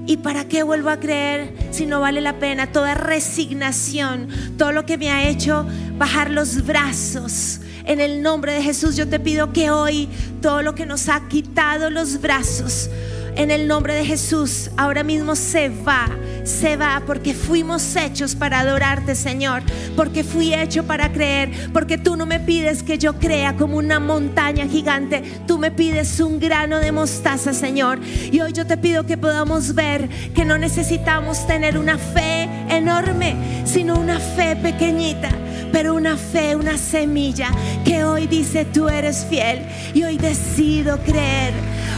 ¿Y 0.05 0.17
para 0.17 0.45
qué 0.47 0.63
vuelvo 0.63 0.89
a 0.89 0.99
creer 0.99 1.53
si 1.71 1.85
no 1.85 1.99
vale 1.99 2.21
la 2.21 2.39
pena? 2.39 2.71
Toda 2.71 2.93
resignación, 2.93 4.29
todo 4.57 4.71
lo 4.71 4.85
que 4.85 4.97
me 4.97 5.11
ha 5.11 5.27
hecho 5.27 5.65
bajar 5.97 6.31
los 6.31 6.65
brazos. 6.65 7.59
En 7.83 7.99
el 8.01 8.21
nombre 8.21 8.53
de 8.53 8.61
Jesús 8.61 8.95
yo 8.95 9.07
te 9.07 9.19
pido 9.19 9.53
que 9.53 9.69
hoy 9.69 10.09
todo 10.41 10.61
lo 10.61 10.75
que 10.75 10.85
nos 10.85 11.09
ha 11.09 11.27
quitado 11.27 11.89
los 11.89 12.21
brazos, 12.21 12.89
en 13.37 13.51
el 13.51 13.67
nombre 13.67 13.93
de 13.93 14.03
Jesús, 14.03 14.71
ahora 14.77 15.03
mismo 15.03 15.35
se 15.35 15.69
va, 15.69 16.09
se 16.43 16.75
va, 16.75 17.03
porque 17.05 17.35
fuimos 17.35 17.95
hechos 17.95 18.35
para 18.35 18.61
adorarte, 18.61 19.13
Señor, 19.13 19.61
porque 19.95 20.23
fui 20.23 20.53
hecho 20.53 20.83
para 20.85 21.11
creer, 21.11 21.51
porque 21.71 21.99
tú 21.99 22.17
no 22.17 22.25
me 22.25 22.39
pides 22.39 22.81
que 22.81 22.97
yo 22.97 23.13
crea 23.13 23.55
como 23.55 23.77
una 23.77 23.99
montaña 23.99 24.67
gigante, 24.67 25.21
tú 25.45 25.59
me 25.59 25.69
pides 25.69 26.19
un 26.19 26.39
grano 26.39 26.79
de 26.79 26.91
mostaza, 26.91 27.53
Señor. 27.53 27.99
Y 28.31 28.41
hoy 28.41 28.53
yo 28.53 28.65
te 28.65 28.75
pido 28.75 29.05
que 29.05 29.17
podamos 29.17 29.75
ver 29.75 30.09
que 30.33 30.43
no 30.43 30.57
necesitamos 30.57 31.45
tener 31.45 31.77
una 31.77 31.99
fe 31.99 32.49
enorme, 32.69 33.63
sino 33.65 33.99
una 33.99 34.19
fe 34.19 34.55
pequeñita 34.55 35.29
pero 35.71 35.95
una 35.95 36.17
fe, 36.17 36.55
una 36.55 36.77
semilla 36.77 37.49
que 37.85 38.03
hoy 38.03 38.27
dice 38.27 38.65
tú 38.65 38.87
eres 38.87 39.25
fiel 39.29 39.65
y 39.93 40.03
hoy 40.03 40.17
decido 40.17 40.99
creer. 40.99 41.53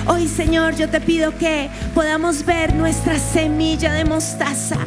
Hoy 0.08 0.28
Señor 0.28 0.76
yo 0.76 0.90
te 0.90 1.02
pido 1.02 1.38
que 1.38 1.70
podamos 1.94 2.46
ver 2.46 2.74
nuestra 2.74 3.20
semilla 3.20 3.94
de 3.94 4.06
mostaza, 4.06 4.78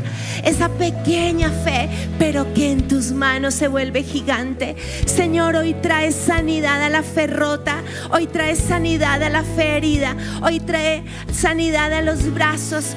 esa 0.43 0.69
pequeña 0.69 1.51
fe, 1.51 1.89
pero 2.19 2.53
que 2.55 2.73
en 2.73 2.89
tus 2.89 3.13
manos 3.13 3.55
se 3.55 3.69
vuelve 3.69 4.03
gigante. 4.03 4.75
Señor, 5.07 5.57
hoy 5.57 5.75
trae 5.75 6.13
sanidad 6.13 6.83
a 6.83 6.89
la 6.89 7.03
fe 7.03 7.27
rota, 7.27 7.83
hoy 8.11 8.27
trae 8.27 8.57
sanidad 8.57 9.23
a 9.23 9.31
la 9.31 9.45
fe 9.45 9.77
herida, 9.77 10.17
hoy 10.43 10.61
trae 10.61 11.05
sanidad 11.33 11.93
a 11.93 12.03
los 12.03 12.33
brazos 12.35 12.97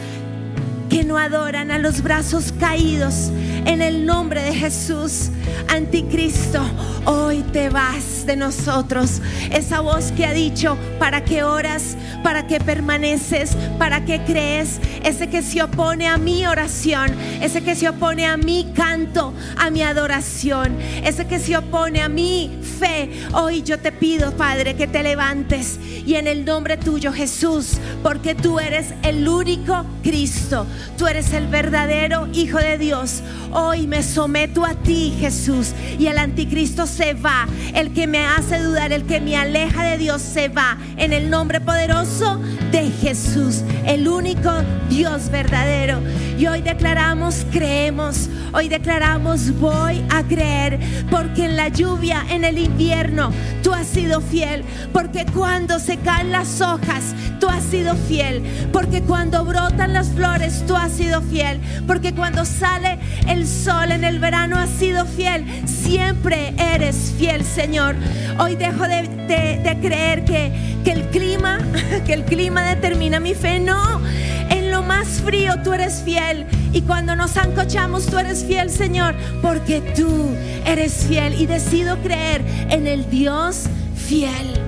que 0.89 1.03
no 1.03 1.17
adoran 1.17 1.71
a 1.71 1.77
los 1.77 2.01
brazos 2.01 2.53
caídos. 2.59 3.31
En 3.65 3.81
el 3.81 4.05
nombre 4.05 4.43
de 4.43 4.53
Jesús, 4.53 5.29
anticristo, 5.69 6.61
hoy 7.05 7.43
te 7.51 7.69
vas 7.69 8.25
de 8.25 8.35
nosotros. 8.35 9.21
Esa 9.51 9.79
voz 9.79 10.11
que 10.11 10.25
ha 10.25 10.33
dicho, 10.33 10.77
¿para 10.99 11.23
qué 11.23 11.43
oras? 11.43 11.97
¿Para 12.23 12.45
qué 12.45 12.59
permaneces? 12.59 13.57
¿Para 13.79 14.05
qué 14.05 14.21
crees? 14.23 14.79
Ese 15.03 15.27
que 15.29 15.41
se 15.41 15.63
opone 15.63 16.07
a 16.07 16.17
mi 16.17 16.45
oración, 16.45 17.11
ese 17.41 17.63
que 17.63 17.75
se 17.75 17.89
opone 17.89 18.25
a 18.25 18.37
mi 18.37 18.71
canto, 18.75 19.33
a 19.57 19.69
mi 19.69 19.81
adoración, 19.81 20.77
ese 21.03 21.25
que 21.25 21.39
se 21.39 21.57
opone 21.57 22.01
a 22.01 22.09
mi 22.09 22.59
fe. 22.79 23.09
Hoy 23.33 23.63
yo 23.63 23.79
te 23.79 23.91
pido, 23.91 24.31
Padre, 24.37 24.75
que 24.75 24.87
te 24.87 25.03
levantes 25.03 25.79
y 26.05 26.15
en 26.15 26.27
el 26.27 26.45
nombre 26.45 26.77
tuyo, 26.77 27.11
Jesús, 27.11 27.77
porque 28.03 28.35
tú 28.35 28.59
eres 28.59 28.93
el 29.01 29.27
único 29.27 29.85
Cristo, 30.03 30.67
tú 30.97 31.07
eres 31.07 31.33
el 31.33 31.47
verdadero 31.47 32.27
Hijo 32.33 32.59
de 32.59 32.77
Dios. 32.77 33.23
Hoy 33.57 33.87
me 33.87 34.03
someto 34.03 34.65
a 34.65 34.73
ti, 34.73 35.15
Jesús, 35.17 35.71
y 35.97 36.07
el 36.07 36.17
anticristo 36.17 36.85
se 36.85 37.13
va. 37.13 37.47
El 37.73 37.93
que 37.93 38.05
me 38.05 38.19
hace 38.25 38.59
dudar, 38.59 38.91
el 38.91 39.05
que 39.05 39.21
me 39.21 39.37
aleja 39.37 39.81
de 39.85 39.97
Dios 39.97 40.21
se 40.21 40.49
va. 40.49 40.77
En 40.97 41.13
el 41.13 41.29
nombre 41.29 41.61
poderoso 41.61 42.37
de 42.73 42.91
Jesús, 42.91 43.63
el 43.85 44.09
único 44.09 44.51
Dios 44.89 45.29
verdadero. 45.29 46.01
Y 46.37 46.47
hoy 46.47 46.61
declaramos, 46.61 47.45
creemos, 47.49 48.29
hoy 48.51 48.67
declaramos, 48.67 49.57
voy 49.57 50.03
a 50.09 50.21
creer, 50.23 50.77
porque 51.09 51.45
en 51.45 51.55
la 51.55 51.69
lluvia, 51.69 52.25
en 52.29 52.43
el 52.43 52.57
invierno, 52.57 53.31
tú 53.63 53.73
has 53.73 53.87
sido 53.87 54.19
fiel, 54.19 54.65
porque 54.91 55.25
cuando 55.33 55.79
se 55.79 55.95
caen 55.95 56.33
las 56.33 56.59
hojas, 56.59 57.15
tú 57.39 57.47
has 57.47 57.63
sido 57.63 57.95
fiel, 57.95 58.43
porque 58.73 59.01
cuando 59.01 59.45
brotan 59.45 59.93
las 59.93 60.09
flores, 60.09 60.63
tú 60.67 60.75
has 60.75 60.91
sido 60.91 61.21
fiel, 61.21 61.61
porque 61.87 62.13
cuando 62.13 62.43
sale 62.43 62.99
el 63.29 63.44
sol 63.45 63.91
en 63.91 64.03
el 64.03 64.19
verano, 64.19 64.57
has 64.57 64.69
sido 64.69 65.05
fiel, 65.05 65.45
siempre 65.67 66.53
eres 66.57 67.13
fiel, 67.17 67.43
Señor. 67.43 67.95
Hoy 68.39 68.55
dejo 68.55 68.87
de, 68.87 69.77
creer 69.81 70.25
que, 70.25 70.51
que 70.83 70.91
el 70.91 71.03
clima, 71.09 71.59
que 72.05 72.13
el 72.13 72.25
clima 72.25 72.63
determina 72.63 73.19
mi 73.19 73.33
fe, 73.33 73.59
no. 73.59 74.01
En 74.49 74.71
lo 74.71 74.83
más 74.83 75.21
frío 75.21 75.55
tú 75.63 75.73
eres 75.73 76.01
fiel 76.03 76.45
y 76.71 76.81
cuando 76.81 77.15
nos 77.15 77.37
ancochamos 77.37 78.05
tú 78.05 78.17
eres 78.17 78.43
fiel, 78.43 78.69
Señor, 78.69 79.15
porque 79.41 79.81
tú 79.95 80.29
eres 80.65 81.05
fiel 81.07 81.39
y 81.39 81.45
decido 81.45 81.97
creer 81.99 82.43
en 82.69 82.85
el 82.85 83.09
Dios 83.09 83.63
fiel, 83.95 84.59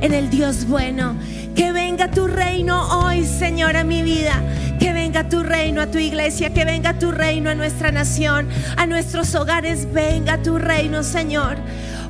en 0.00 0.12
el 0.12 0.30
Dios 0.30 0.66
bueno. 0.66 1.16
Que 1.54 1.72
venga 1.72 2.10
tu 2.10 2.26
reino 2.26 3.00
hoy, 3.00 3.24
Señor, 3.24 3.76
a 3.76 3.84
mi 3.84 4.02
vida. 4.02 4.42
Que 4.78 4.92
venga 4.92 5.28
tu 5.28 5.42
reino 5.42 5.80
a 5.80 5.86
tu 5.86 5.98
iglesia, 5.98 6.52
que 6.52 6.64
venga 6.64 6.98
tu 6.98 7.12
reino 7.12 7.50
a 7.50 7.54
nuestra 7.54 7.92
nación, 7.92 8.48
a 8.76 8.86
nuestros 8.86 9.34
hogares. 9.34 9.92
Venga 9.92 10.42
tu 10.42 10.58
reino, 10.58 11.02
Señor. 11.02 11.56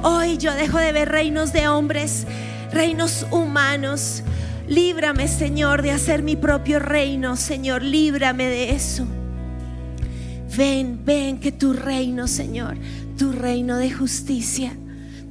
Hoy 0.03 0.38
yo 0.38 0.55
dejo 0.55 0.78
de 0.78 0.92
ver 0.92 1.11
reinos 1.11 1.53
de 1.53 1.68
hombres, 1.68 2.26
reinos 2.72 3.26
humanos. 3.30 4.22
Líbrame, 4.66 5.28
Señor, 5.28 5.82
de 5.82 5.92
hacer 5.92 6.22
mi 6.22 6.36
propio 6.36 6.78
reino, 6.78 7.36
Señor. 7.36 7.82
Líbrame 7.82 8.47
de 8.47 8.70
eso. 8.70 9.07
Ven, 10.57 11.01
ven 11.05 11.38
que 11.38 11.53
tu 11.53 11.72
reino, 11.72 12.28
Señor, 12.28 12.76
tu 13.18 13.32
reino 13.32 13.76
de 13.76 13.90
justicia, 13.90 14.72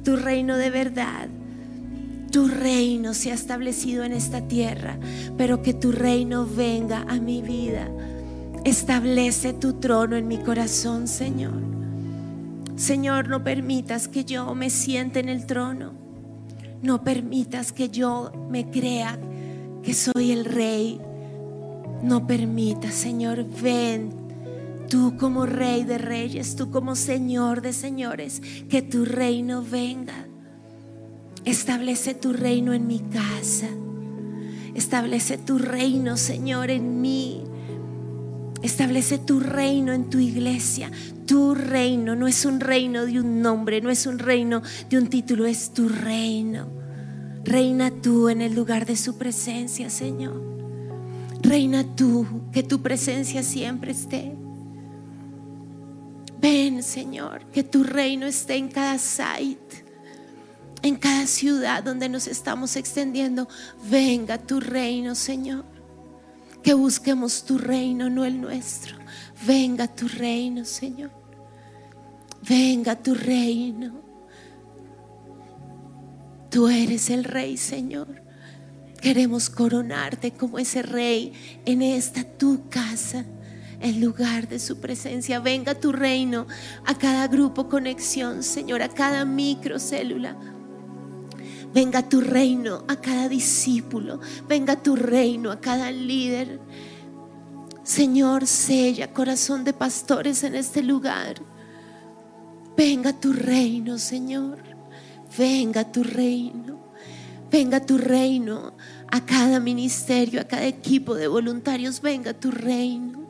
tu 0.04 0.16
reino 0.16 0.56
de 0.56 0.70
verdad, 0.70 1.28
tu 2.34 2.48
reino 2.48 3.14
se 3.14 3.30
ha 3.30 3.34
establecido 3.34 4.02
en 4.02 4.10
esta 4.10 4.48
tierra, 4.48 4.98
pero 5.38 5.62
que 5.62 5.72
tu 5.72 5.92
reino 5.92 6.44
venga 6.44 7.02
a 7.02 7.20
mi 7.20 7.42
vida. 7.42 7.88
Establece 8.64 9.52
tu 9.52 9.74
trono 9.74 10.16
en 10.16 10.26
mi 10.26 10.38
corazón, 10.38 11.06
Señor. 11.06 11.62
Señor, 12.74 13.28
no 13.28 13.44
permitas 13.44 14.08
que 14.08 14.24
yo 14.24 14.52
me 14.56 14.68
siente 14.68 15.20
en 15.20 15.28
el 15.28 15.46
trono. 15.46 15.92
No 16.82 17.04
permitas 17.04 17.70
que 17.70 17.88
yo 17.88 18.32
me 18.50 18.68
crea 18.68 19.16
que 19.84 19.94
soy 19.94 20.32
el 20.32 20.44
rey. 20.44 21.00
No 22.02 22.26
permitas, 22.26 22.94
Señor, 22.94 23.46
ven 23.62 24.10
tú 24.90 25.16
como 25.18 25.46
rey 25.46 25.84
de 25.84 25.98
reyes, 25.98 26.56
tú 26.56 26.72
como 26.72 26.96
Señor 26.96 27.62
de 27.62 27.72
señores, 27.72 28.42
que 28.68 28.82
tu 28.82 29.04
reino 29.04 29.62
venga. 29.62 30.26
Establece 31.44 32.14
tu 32.14 32.32
reino 32.32 32.72
en 32.72 32.86
mi 32.86 33.00
casa. 33.00 33.68
Establece 34.74 35.38
tu 35.38 35.58
reino, 35.58 36.16
Señor, 36.16 36.70
en 36.70 37.00
mí. 37.00 37.44
Establece 38.62 39.18
tu 39.18 39.40
reino 39.40 39.92
en 39.92 40.08
tu 40.08 40.18
iglesia. 40.18 40.90
Tu 41.26 41.54
reino 41.54 42.16
no 42.16 42.26
es 42.26 42.44
un 42.44 42.60
reino 42.60 43.06
de 43.06 43.20
un 43.20 43.42
nombre, 43.42 43.80
no 43.80 43.90
es 43.90 44.06
un 44.06 44.18
reino 44.18 44.62
de 44.88 44.98
un 44.98 45.08
título, 45.08 45.46
es 45.46 45.72
tu 45.72 45.88
reino. 45.88 46.66
Reina 47.44 47.90
tú 47.90 48.30
en 48.30 48.40
el 48.40 48.54
lugar 48.54 48.86
de 48.86 48.96
su 48.96 49.18
presencia, 49.18 49.90
Señor. 49.90 50.42
Reina 51.42 51.84
tú, 51.94 52.26
que 52.52 52.62
tu 52.62 52.80
presencia 52.80 53.42
siempre 53.42 53.92
esté. 53.92 54.34
Ven, 56.40 56.82
Señor, 56.82 57.46
que 57.52 57.62
tu 57.62 57.84
reino 57.84 58.26
esté 58.26 58.56
en 58.56 58.68
cada 58.68 58.98
site, 58.98 59.83
en 60.84 60.96
cada 60.96 61.26
ciudad 61.26 61.82
donde 61.82 62.10
nos 62.10 62.26
estamos 62.26 62.76
extendiendo. 62.76 63.48
Venga 63.90 64.36
tu 64.36 64.60
reino, 64.60 65.14
Señor. 65.14 65.64
Que 66.62 66.74
busquemos 66.74 67.44
tu 67.44 67.56
reino, 67.56 68.10
no 68.10 68.22
el 68.26 68.38
nuestro. 68.38 68.98
Venga 69.46 69.88
tu 69.88 70.06
reino, 70.06 70.66
Señor. 70.66 71.10
Venga 72.46 72.96
tu 72.96 73.14
reino. 73.14 73.94
Tú 76.50 76.68
eres 76.68 77.08
el 77.08 77.24
rey, 77.24 77.56
Señor. 77.56 78.22
Queremos 79.00 79.48
coronarte 79.48 80.32
como 80.32 80.58
ese 80.58 80.82
rey 80.82 81.32
en 81.64 81.80
esta 81.80 82.24
tu 82.24 82.68
casa, 82.68 83.24
en 83.80 84.02
lugar 84.02 84.48
de 84.48 84.58
su 84.58 84.80
presencia. 84.80 85.40
Venga 85.40 85.74
tu 85.74 85.92
reino 85.92 86.46
a 86.84 86.94
cada 86.94 87.26
grupo 87.26 87.70
conexión, 87.70 88.42
Señor, 88.42 88.82
a 88.82 88.90
cada 88.90 89.24
microcélula. 89.24 90.53
Venga 91.74 92.08
tu 92.08 92.20
reino 92.20 92.84
a 92.86 92.94
cada 93.00 93.28
discípulo. 93.28 94.20
Venga 94.46 94.80
tu 94.80 94.94
reino 94.94 95.50
a 95.50 95.60
cada 95.60 95.90
líder. 95.90 96.60
Señor, 97.82 98.46
sella 98.46 99.12
corazón 99.12 99.64
de 99.64 99.72
pastores 99.72 100.44
en 100.44 100.54
este 100.54 100.84
lugar. 100.84 101.34
Venga 102.76 103.12
tu 103.12 103.32
reino, 103.32 103.98
Señor. 103.98 104.58
Venga 105.36 105.90
tu 105.90 106.04
reino. 106.04 106.78
Venga 107.50 107.84
tu 107.84 107.98
reino 107.98 108.74
a 109.10 109.24
cada 109.26 109.58
ministerio, 109.58 110.40
a 110.40 110.44
cada 110.44 110.66
equipo 110.66 111.16
de 111.16 111.26
voluntarios. 111.26 112.00
Venga 112.00 112.34
tu 112.34 112.52
reino. 112.52 113.28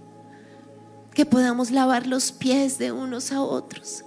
Que 1.14 1.24
podamos 1.24 1.70
lavar 1.70 2.06
los 2.06 2.30
pies 2.30 2.76
de 2.76 2.92
unos 2.92 3.32
a 3.32 3.40
otros. 3.40 4.04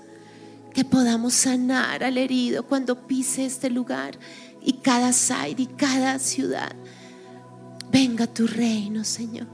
Que 0.78 0.86
podamos 0.86 1.34
sanar 1.34 2.04
al 2.04 2.20
herido 2.20 2.68
cuando 2.68 3.08
pise 3.08 3.48
este 3.48 3.72
lugar 3.72 4.16
y 4.62 4.74
cada 4.74 5.12
side 5.12 5.56
y 5.58 5.66
cada 5.66 6.20
ciudad. 6.20 6.72
Venga 7.92 8.28
tu 8.28 8.46
reino, 8.46 9.04
Señor. 9.04 9.48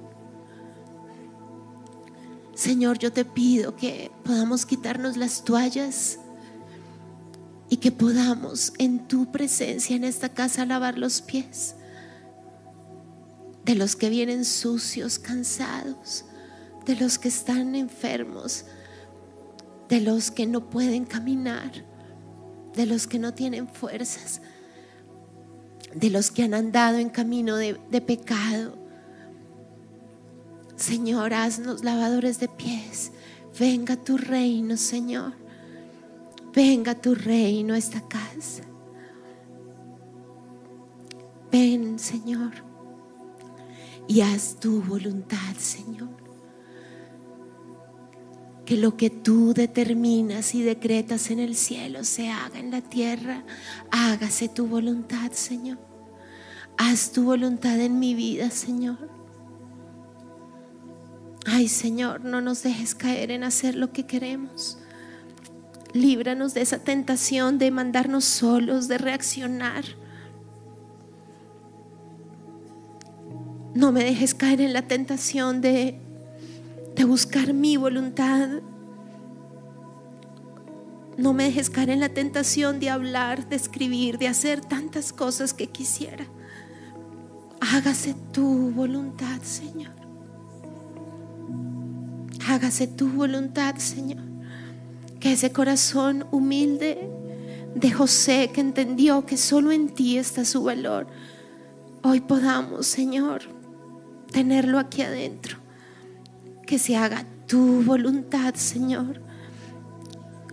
Señor, 2.53 2.99
yo 2.99 3.13
te 3.13 3.23
pido 3.23 3.77
que 3.77 4.11
podamos 4.25 4.65
quitarnos 4.65 5.15
las 5.15 5.45
toallas 5.45 6.19
y 7.69 7.77
que 7.77 7.93
podamos 7.93 8.73
en 8.77 9.07
tu 9.07 9.31
presencia 9.31 9.95
en 9.95 10.03
esta 10.03 10.27
casa 10.27 10.65
lavar 10.65 10.97
los 10.97 11.21
pies 11.21 11.75
de 13.63 13.75
los 13.75 13.95
que 13.95 14.09
vienen 14.09 14.43
sucios, 14.43 15.19
cansados, 15.19 16.25
de 16.85 16.97
los 16.97 17.17
que 17.17 17.29
están 17.29 17.75
enfermos, 17.75 18.65
de 19.93 20.01
los 20.01 20.31
que 20.31 20.47
no 20.47 20.71
pueden 20.71 21.05
caminar, 21.05 21.71
de 22.75 22.87
los 22.87 23.05
que 23.05 23.19
no 23.19 23.35
tienen 23.35 23.67
fuerzas, 23.67 24.41
de 25.93 26.09
los 26.09 26.31
que 26.31 26.41
han 26.41 26.55
andado 26.55 26.97
en 26.97 27.11
camino 27.11 27.57
de, 27.57 27.79
de 27.91 28.01
pecado. 28.01 28.75
Señor, 30.75 31.35
haznos 31.35 31.83
lavadores 31.83 32.39
de 32.39 32.47
pies. 32.47 33.11
Venga 33.59 33.95
tu 33.95 34.17
reino, 34.17 34.77
Señor. 34.77 35.33
Venga 36.55 36.99
tu 36.99 37.13
reino 37.13 37.75
a 37.75 37.77
esta 37.77 38.01
casa. 38.01 38.63
Ven, 41.51 41.99
Señor, 41.99 42.51
y 44.07 44.21
haz 44.21 44.59
tu 44.59 44.81
voluntad, 44.81 45.53
Señor. 45.59 46.22
Que 48.65 48.77
lo 48.77 48.95
que 48.95 49.09
tú 49.09 49.53
determinas 49.53 50.55
y 50.55 50.61
decretas 50.61 51.31
en 51.31 51.39
el 51.39 51.55
cielo 51.55 52.03
se 52.03 52.29
haga 52.29 52.59
en 52.59 52.71
la 52.71 52.81
tierra. 52.81 53.43
Hágase 53.91 54.47
tu 54.47 54.67
voluntad, 54.67 55.31
Señor. 55.31 55.79
Haz 56.77 57.11
tu 57.11 57.23
voluntad 57.23 57.79
en 57.79 57.99
mi 57.99 58.15
vida, 58.15 58.49
Señor. 58.49 59.09
Ay, 61.45 61.67
Señor, 61.67 62.23
no 62.23 62.41
nos 62.41 62.63
dejes 62.63 62.95
caer 62.95 63.31
en 63.31 63.43
hacer 63.43 63.75
lo 63.75 63.91
que 63.91 64.05
queremos. 64.05 64.77
Líbranos 65.93 66.53
de 66.53 66.61
esa 66.61 66.79
tentación 66.79 67.57
de 67.57 67.69
mandarnos 67.69 68.25
solos, 68.25 68.87
de 68.87 68.97
reaccionar. 68.97 69.83
No 73.75 73.91
me 73.91 74.03
dejes 74.03 74.33
caer 74.33 74.61
en 74.61 74.73
la 74.73 74.83
tentación 74.83 75.61
de, 75.61 75.99
de 76.95 77.05
buscar 77.05 77.53
mi 77.53 77.77
voluntad. 77.77 78.49
No 81.17 81.33
me 81.33 81.45
dejes 81.45 81.69
caer 81.69 81.89
en 81.89 81.99
la 81.99 82.09
tentación 82.09 82.79
de 82.79 82.89
hablar, 82.89 83.47
de 83.49 83.55
escribir, 83.55 84.17
de 84.17 84.27
hacer 84.27 84.61
tantas 84.61 85.13
cosas 85.13 85.53
que 85.53 85.67
quisiera. 85.67 86.25
Hágase 87.59 88.15
tu 88.31 88.71
voluntad, 88.71 89.41
Señor. 89.41 89.91
Hágase 92.47 92.87
tu 92.87 93.09
voluntad, 93.09 93.75
Señor. 93.77 94.23
Que 95.19 95.33
ese 95.33 95.51
corazón 95.51 96.25
humilde 96.31 97.09
de 97.75 97.91
José 97.91 98.51
que 98.53 98.61
entendió 98.61 99.25
que 99.25 99.37
solo 99.37 99.71
en 99.71 99.89
ti 99.89 100.17
está 100.17 100.45
su 100.45 100.63
valor, 100.63 101.07
hoy 102.03 102.21
podamos, 102.21 102.85
Señor, 102.85 103.43
tenerlo 104.31 104.77
aquí 104.77 105.01
adentro. 105.01 105.62
Que 106.65 106.79
se 106.79 106.95
haga 106.95 107.25
tu 107.47 107.83
voluntad, 107.83 108.55
Señor, 108.55 109.21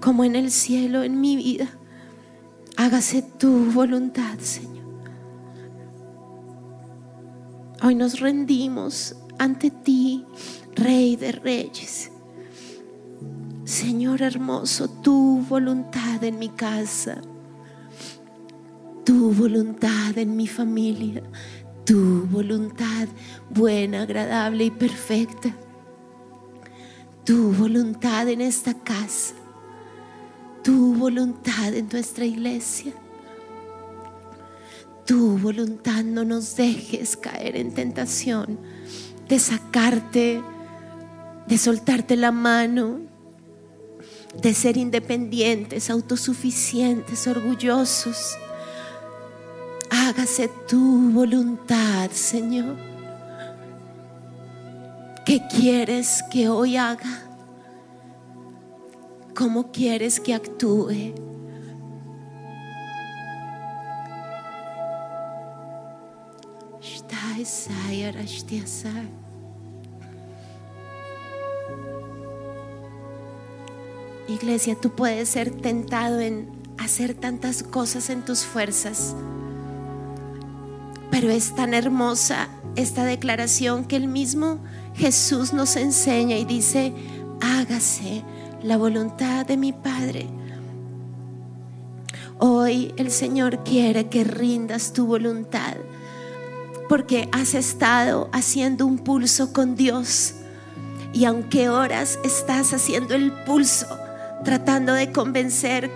como 0.00 0.24
en 0.24 0.36
el 0.36 0.50
cielo, 0.50 1.02
en 1.02 1.20
mi 1.20 1.36
vida. 1.36 1.68
Hágase 2.76 3.22
tu 3.22 3.70
voluntad, 3.72 4.38
Señor. 4.38 4.70
Hoy 7.82 7.94
nos 7.94 8.20
rendimos 8.20 9.16
ante 9.38 9.70
ti, 9.70 10.24
Rey 10.74 11.16
de 11.16 11.32
Reyes. 11.32 12.10
Señor 13.64 14.20
hermoso, 14.20 14.90
tu 14.90 15.44
voluntad 15.48 16.22
en 16.24 16.38
mi 16.38 16.48
casa, 16.48 17.22
tu 19.04 19.32
voluntad 19.32 20.18
en 20.18 20.36
mi 20.36 20.46
familia, 20.46 21.22
tu 21.86 22.26
voluntad 22.26 23.08
buena, 23.48 24.02
agradable 24.02 24.64
y 24.64 24.70
perfecta, 24.70 25.54
tu 27.24 27.52
voluntad 27.52 28.28
en 28.28 28.40
esta 28.40 28.74
casa, 28.74 29.34
tu 30.62 30.94
voluntad 30.94 31.74
en 31.74 31.88
nuestra 31.88 32.24
iglesia. 32.24 32.92
Tu 35.06 35.38
voluntad 35.38 36.04
no 36.04 36.24
nos 36.24 36.54
dejes 36.54 37.16
caer 37.16 37.56
en 37.56 37.74
tentación 37.74 38.60
de 39.28 39.38
sacarte, 39.38 40.42
de 41.46 41.58
soltarte 41.58 42.16
la 42.16 42.30
mano, 42.30 43.00
de 44.40 44.54
ser 44.54 44.76
independientes, 44.76 45.90
autosuficientes, 45.90 47.26
orgullosos. 47.26 48.36
Hágase 49.90 50.48
tu 50.68 51.10
voluntad, 51.10 52.10
Señor. 52.12 52.76
¿Qué 55.24 55.42
quieres 55.48 56.22
que 56.30 56.48
hoy 56.48 56.76
haga? 56.76 57.22
¿Cómo 59.34 59.70
quieres 59.70 60.18
que 60.20 60.34
actúe? 60.34 61.14
Iglesia, 74.28 74.76
tú 74.80 74.90
puedes 74.90 75.28
ser 75.28 75.50
tentado 75.50 76.20
en 76.20 76.48
hacer 76.78 77.14
tantas 77.14 77.62
cosas 77.62 78.10
en 78.10 78.24
tus 78.24 78.44
fuerzas. 78.44 79.14
Pero 81.10 81.30
es 81.30 81.54
tan 81.54 81.74
hermosa 81.74 82.48
esta 82.76 83.04
declaración 83.04 83.84
que 83.84 83.96
el 83.96 84.06
mismo 84.06 84.58
Jesús 84.94 85.52
nos 85.52 85.76
enseña 85.76 86.36
y 86.36 86.44
dice, 86.44 86.92
hágase 87.40 88.22
la 88.62 88.76
voluntad 88.76 89.46
de 89.46 89.56
mi 89.56 89.72
Padre. 89.72 90.26
Hoy 92.38 92.94
el 92.96 93.10
Señor 93.10 93.64
quiere 93.64 94.08
que 94.08 94.24
rindas 94.24 94.92
tu 94.92 95.06
voluntad 95.06 95.74
porque 96.88 97.28
has 97.32 97.54
estado 97.54 98.28
haciendo 98.32 98.86
un 98.86 98.98
pulso 98.98 99.52
con 99.52 99.76
Dios 99.76 100.34
y 101.12 101.24
aunque 101.24 101.68
horas 101.68 102.18
estás 102.24 102.72
haciendo 102.72 103.14
el 103.14 103.30
pulso 103.30 103.86
tratando 104.44 104.94
de 104.94 105.12
convencer 105.12 105.90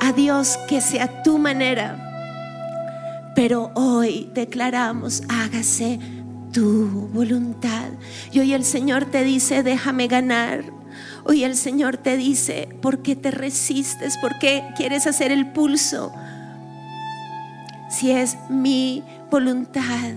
a 0.00 0.12
Dios 0.12 0.58
que 0.68 0.80
sea 0.80 1.22
tu 1.22 1.38
manera, 1.38 3.32
pero 3.34 3.70
hoy 3.74 4.30
declaramos, 4.32 5.22
hágase 5.28 6.00
tu 6.56 7.10
voluntad. 7.12 7.90
Y 8.32 8.40
hoy 8.40 8.54
el 8.54 8.64
Señor 8.64 9.04
te 9.04 9.24
dice, 9.24 9.62
déjame 9.62 10.08
ganar. 10.08 10.64
Hoy 11.24 11.44
el 11.44 11.54
Señor 11.54 11.98
te 11.98 12.16
dice, 12.16 12.66
¿por 12.80 13.02
qué 13.02 13.14
te 13.14 13.30
resistes? 13.30 14.16
¿Por 14.16 14.38
qué 14.38 14.64
quieres 14.74 15.06
hacer 15.06 15.32
el 15.32 15.52
pulso? 15.52 16.14
Si 17.90 18.10
es 18.10 18.38
mi 18.48 19.04
voluntad, 19.30 20.14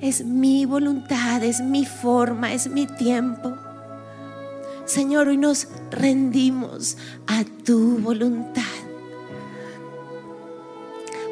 es 0.00 0.24
mi 0.24 0.64
voluntad, 0.64 1.44
es 1.44 1.60
mi 1.60 1.86
forma, 1.86 2.52
es 2.52 2.68
mi 2.68 2.88
tiempo. 2.88 3.52
Señor, 4.86 5.28
hoy 5.28 5.36
nos 5.36 5.68
rendimos 5.92 6.96
a 7.28 7.44
tu 7.64 7.98
voluntad. 7.98 8.81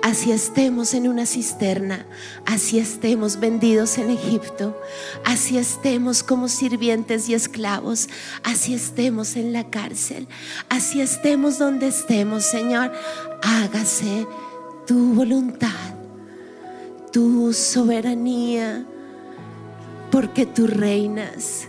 Así 0.02 0.32
estemos 0.32 0.94
en 0.94 1.08
una 1.08 1.26
cisterna, 1.26 2.06
así 2.46 2.78
estemos 2.78 3.38
vendidos 3.38 3.98
en 3.98 4.10
Egipto, 4.10 4.80
así 5.24 5.58
estemos 5.58 6.22
como 6.22 6.48
sirvientes 6.48 7.28
y 7.28 7.34
esclavos, 7.34 8.08
así 8.42 8.72
estemos 8.72 9.36
en 9.36 9.52
la 9.52 9.68
cárcel, 9.68 10.26
así 10.70 11.02
estemos 11.02 11.58
donde 11.58 11.88
estemos, 11.88 12.44
Señor, 12.44 12.92
hágase 13.42 14.26
tu 14.86 15.12
voluntad, 15.12 15.94
tu 17.12 17.52
soberanía, 17.52 18.86
porque 20.10 20.46
tú 20.46 20.66
reinas 20.66 21.68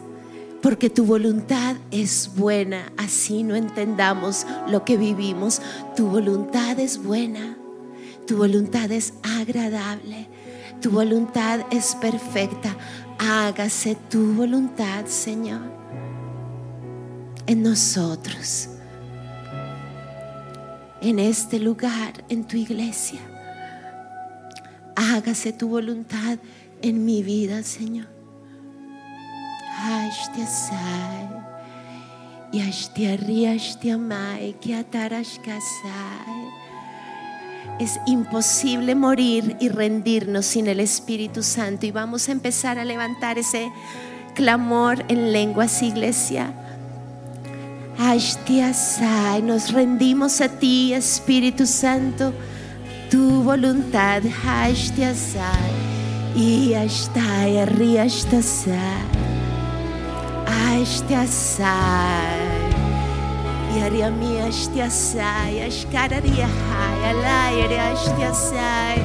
porque 0.62 0.92
tu 0.92 1.06
voluntad 1.06 1.76
es 1.90 2.30
buena, 2.36 2.92
así 2.96 3.42
no 3.42 3.56
entendamos 3.56 4.46
lo 4.68 4.86
que 4.86 4.96
vivimos, 4.96 5.60
tu 5.96 6.06
voluntad 6.06 6.80
es 6.80 7.04
buena. 7.04 7.58
Tu 8.32 8.38
voluntad 8.38 8.90
es 8.94 9.14
agradable. 9.24 10.26
Tu 10.82 10.90
voluntad 10.90 11.66
es 11.70 11.96
perfecta. 11.96 12.78
Hágase 13.20 13.96
tu 14.10 14.36
voluntad, 14.36 15.06
Señor, 15.06 15.60
en 17.46 17.62
nosotros, 17.62 18.70
en 21.02 21.20
este 21.20 21.60
lugar, 21.60 22.24
en 22.30 22.48
tu 22.48 22.56
iglesia. 22.56 23.20
Hágase 24.96 25.52
tu 25.52 25.68
voluntad 25.68 26.38
en 26.82 27.04
mi 27.04 27.24
vida, 27.24 27.64
Señor. 27.64 28.08
Y 32.54 32.60
hashte 32.62 33.18
riashte 33.18 33.92
amai, 33.92 34.58
que 34.62 34.74
atarashkasai. 34.74 36.61
Es 37.80 38.00
imposible 38.06 38.94
morir 38.96 39.58
y 39.60 39.70
rendirnos 39.70 40.46
sin 40.46 40.68
el 40.68 40.80
Espíritu 40.80 41.42
Santo. 41.44 41.86
Y 41.86 41.92
vamos 41.92 42.30
a 42.30 42.32
empezar 42.32 42.78
a 42.78 42.86
levantar 42.86 43.38
ese 43.38 43.72
clamor 44.36 45.04
en 45.08 45.32
lenguas, 45.32 45.82
iglesia. 45.82 46.54
Ashtiasai, 47.98 49.42
nos 49.42 49.72
rendimos 49.72 50.42
a 50.42 50.50
ti, 50.50 50.94
Espíritu 50.94 51.66
Santo, 51.68 52.34
tu 53.10 53.44
voluntad. 53.44 54.24
Ashtiasai, 54.46 55.72
y 56.36 56.74
ashtai, 56.74 57.66
riashtasai. 57.66 58.74
Ashtiasai. 60.48 62.41
Yariami 63.72 64.32
ashtiasai, 64.48 65.64
ashkararia 65.68 66.48
hai, 66.48 67.00
alayre 67.12 67.80
ashtiasai. 67.92 69.00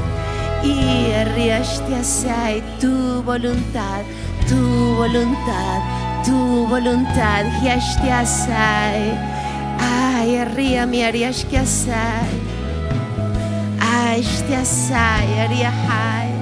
Y 0.65 1.51
ashtiasai, 1.61 2.63
tu 2.81 3.23
voluntad, 3.23 4.05
tu 4.49 4.59
voluntad, 4.99 5.81
tu 6.25 6.67
voluntad, 6.67 7.47
ashtiasai. 7.77 9.03
Ay, 9.79 10.41
arriami 10.43 11.05
ariashkiasai. 11.05 12.35
Ashtiasai, 13.79 15.29
ariahai. 15.45 16.33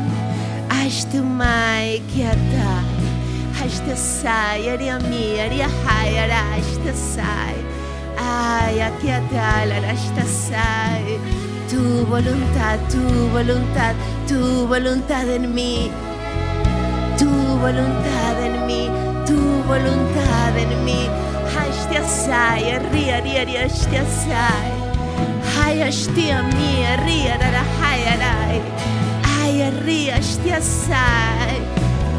Ashtumai 0.80 2.00
kiatai. 2.08 2.88
Ashtiasai, 3.64 4.62
ariami, 4.72 5.26
ariahai, 5.44 6.12
arashtiasai. 6.24 7.63
Ay, 8.16 8.80
aquí 8.80 9.08
sai. 10.26 11.18
Tu 11.70 12.06
voluntad, 12.06 12.78
tu 12.90 13.02
voluntad, 13.32 13.94
tu 14.28 14.66
voluntad 14.66 15.28
en 15.28 15.54
mí. 15.54 15.90
Tu 17.18 17.28
voluntad 17.58 18.36
en 18.44 18.66
mí, 18.66 18.88
tu 19.26 19.38
voluntad 19.66 20.56
en 20.56 20.84
mí. 20.84 21.08
Hashtiasai, 21.54 22.78
ria, 22.92 23.20
ria, 23.20 23.44
ria, 23.44 23.62
hashtiasai. 23.62 24.70
Ay, 25.64 25.80
hashtia 25.80 26.42
mía, 26.54 26.96
ria, 27.04 27.38
rara, 27.38 27.64
hay, 27.80 28.04
arai. 28.14 28.62
Ay, 29.40 29.70
ria, 29.84 30.16
hashtiasai. 30.16 31.58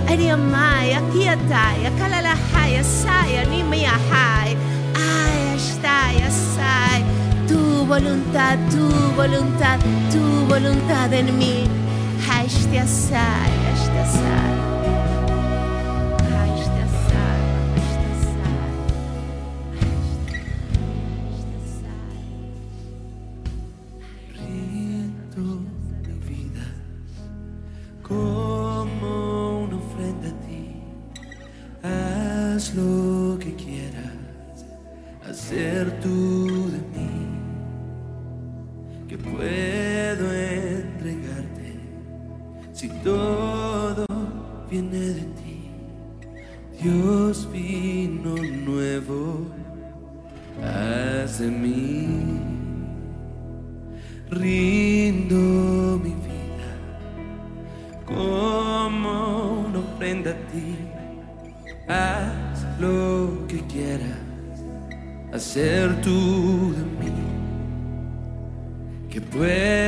Aria 0.09 0.37
mai, 0.37 0.93
aquí 0.93 1.27
atai, 1.27 1.85
akalala, 1.85 2.35
hay, 2.53 2.75
asai, 2.77 3.37
anima, 3.37 3.75
hay. 4.11 4.55
Ay, 4.55 4.57
astai, 6.21 7.01
asai. 7.01 7.03
Tu 7.47 7.85
voluntad, 7.85 8.57
tu 8.71 8.87
voluntad, 9.15 9.79
tu 10.11 10.21
voluntad 10.47 11.13
en 11.13 11.37
mí. 11.37 11.67
Hashti 12.27 12.77
asai, 12.77 13.51
hashti 13.65 13.97
asai. 13.97 14.74
Si 42.75 42.89
todo 42.89 44.05
viene 44.69 44.99
de 44.99 45.21
ti. 45.39 45.71
Dios 46.81 47.47
vino 47.49 48.35
nuevo, 48.35 49.47
haz 50.61 51.39
de 51.39 51.47
mí 51.47 52.41
rindo 54.29 56.01
mi 56.03 56.13
vida 56.27 56.71
como 58.05 59.67
una 59.67 59.79
ofrenda 59.79 60.31
a 60.31 60.47
ti. 60.51 60.75
Haz 61.87 62.65
lo 62.81 63.47
que 63.47 63.61
quieras 63.67 64.19
hacer 65.31 66.01
tú 66.01 66.73
de 66.77 66.83
mí, 66.99 67.11
que 69.09 69.21
puedo 69.21 69.84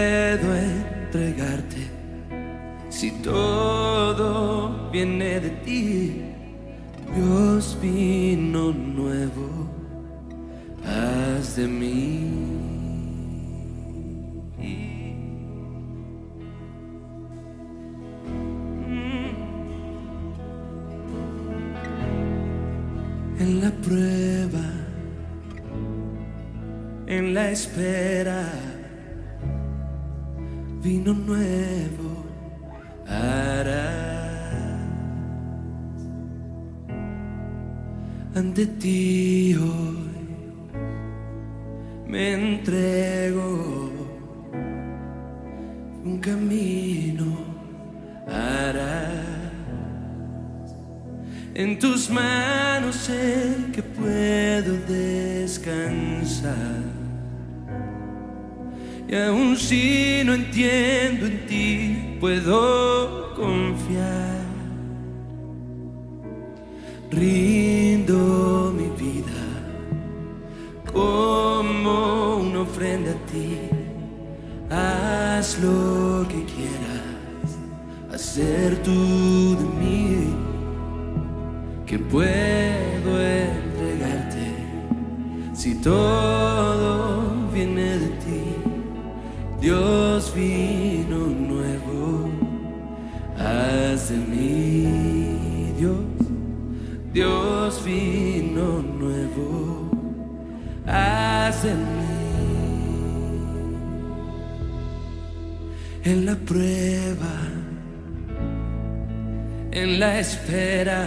en 109.71 109.99
la 109.99 110.19
espera. 110.19 111.05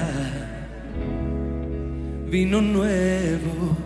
Vino 2.31 2.61
nuevo 2.61 3.77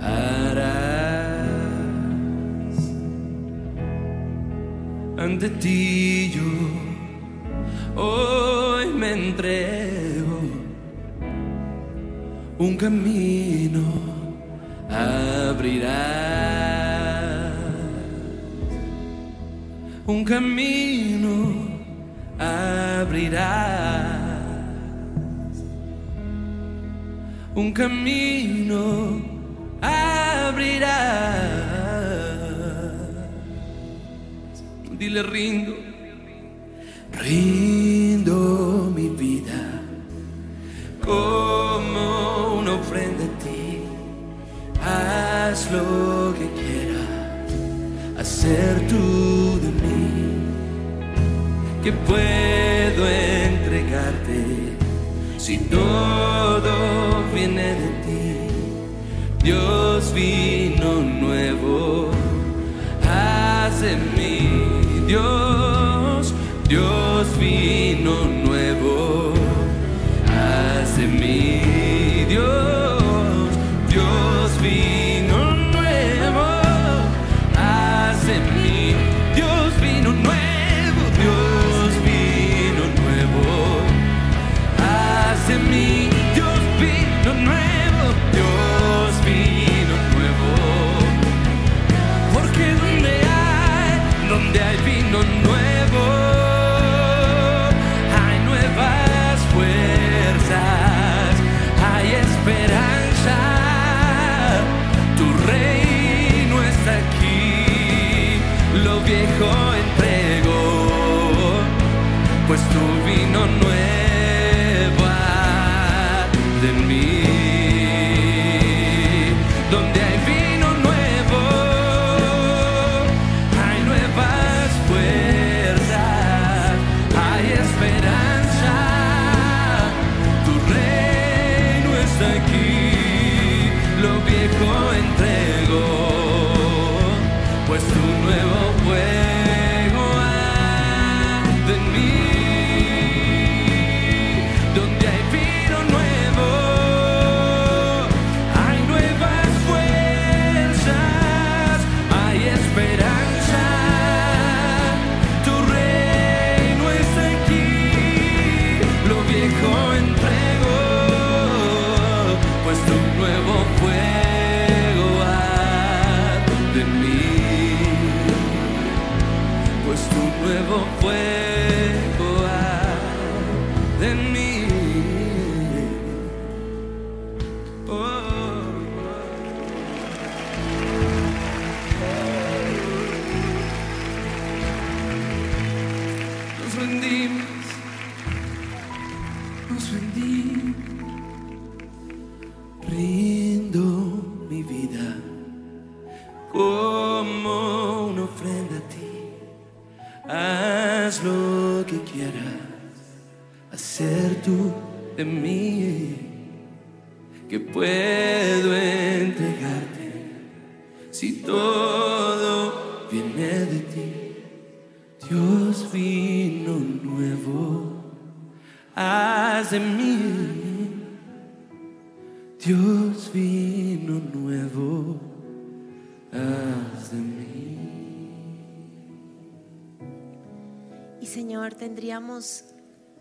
harás. 0.00 1.46
Ante 5.18 5.50
ti 5.50 6.30
yo 6.34 6.42
hoy 8.02 8.86
me 8.94 9.12
entrego. 9.12 10.40
Un 12.58 12.76
camino 12.76 13.82
abrirás. 14.88 16.26
Un 20.06 20.24
camino 20.24 21.45
abrirás 22.96 24.30
un 27.54 27.72
camino 27.72 29.22
abrirás 29.80 30.96
dile 34.98 35.22
rindo 35.22 35.74
rindo 37.12 38.92
mi 38.94 39.08
vida 39.08 39.76
como 41.06 42.58
una 42.58 42.74
ofrenda 42.74 43.24
a 43.24 43.38
ti. 43.38 43.80
Haz 44.82 45.70
lo 45.70 46.34
que 46.34 46.46
quieras 46.60 47.08
hacer 48.18 48.86
tu 48.88 49.55
que 51.86 51.92
puedo 51.92 53.08
entregarte 53.08 54.42
si 55.38 55.56
todo 55.56 57.22
viene 57.32 57.62
de 57.62 57.88
ti. 58.04 59.44
Dios 59.44 60.12
vino 60.12 60.94
nuevo 61.00 62.10
hace 63.08 63.96
mí. 64.16 65.06
Dios, 65.06 66.34
Dios 66.68 67.38
vino 67.38 68.10
nuevo. 68.10 68.35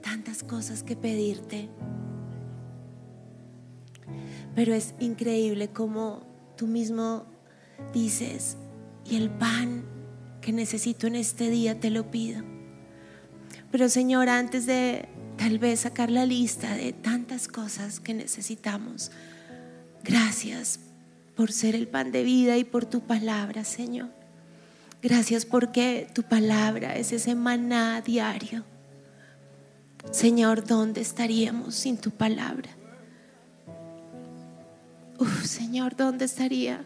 Tantas 0.01 0.43
cosas 0.43 0.83
que 0.83 0.95
pedirte. 0.95 1.69
Pero 4.55 4.73
es 4.73 4.93
increíble 4.99 5.69
como 5.69 6.25
tú 6.55 6.67
mismo 6.67 7.25
dices, 7.93 8.57
y 9.03 9.17
el 9.17 9.29
pan 9.29 9.83
que 10.41 10.53
necesito 10.53 11.07
en 11.07 11.15
este 11.15 11.49
día 11.49 11.79
te 11.79 11.89
lo 11.89 12.09
pido. 12.11 12.43
Pero 13.71 13.89
Señor, 13.89 14.29
antes 14.29 14.65
de 14.65 15.09
tal 15.37 15.59
vez 15.59 15.81
sacar 15.81 16.09
la 16.09 16.25
lista 16.25 16.75
de 16.75 16.93
tantas 16.93 17.47
cosas 17.47 17.99
que 17.99 18.13
necesitamos, 18.13 19.11
gracias 20.03 20.79
por 21.35 21.51
ser 21.51 21.75
el 21.75 21.87
pan 21.87 22.11
de 22.11 22.23
vida 22.23 22.57
y 22.57 22.63
por 22.63 22.85
tu 22.85 23.01
palabra, 23.01 23.65
Señor. 23.65 24.09
Gracias 25.01 25.45
porque 25.45 26.07
tu 26.13 26.23
palabra 26.23 26.95
es 26.95 27.11
ese 27.11 27.35
maná 27.35 28.01
diario. 28.01 28.63
Señor, 30.11 30.65
¿dónde 30.65 31.01
estaríamos 31.01 31.75
sin 31.75 31.97
tu 31.97 32.11
palabra? 32.11 32.69
Uf, 35.17 35.45
Señor, 35.45 35.95
¿dónde 35.95 36.25
estaría 36.25 36.83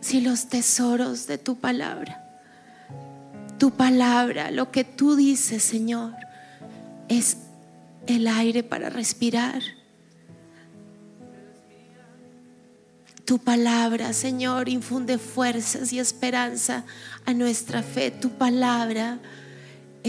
si 0.00 0.20
los 0.20 0.48
tesoros 0.48 1.26
de 1.26 1.38
tu 1.38 1.56
palabra, 1.56 2.22
tu 3.58 3.72
palabra, 3.72 4.50
lo 4.50 4.70
que 4.70 4.84
tú 4.84 5.16
dices, 5.16 5.62
Señor, 5.62 6.14
es 7.08 7.38
el 8.06 8.26
aire 8.26 8.62
para 8.62 8.88
respirar? 8.88 9.62
Tu 13.24 13.40
palabra, 13.40 14.12
Señor, 14.12 14.68
infunde 14.68 15.18
fuerzas 15.18 15.92
y 15.92 15.98
esperanza 15.98 16.84
a 17.24 17.34
nuestra 17.34 17.82
fe. 17.82 18.12
Tu 18.12 18.30
palabra 18.30 19.18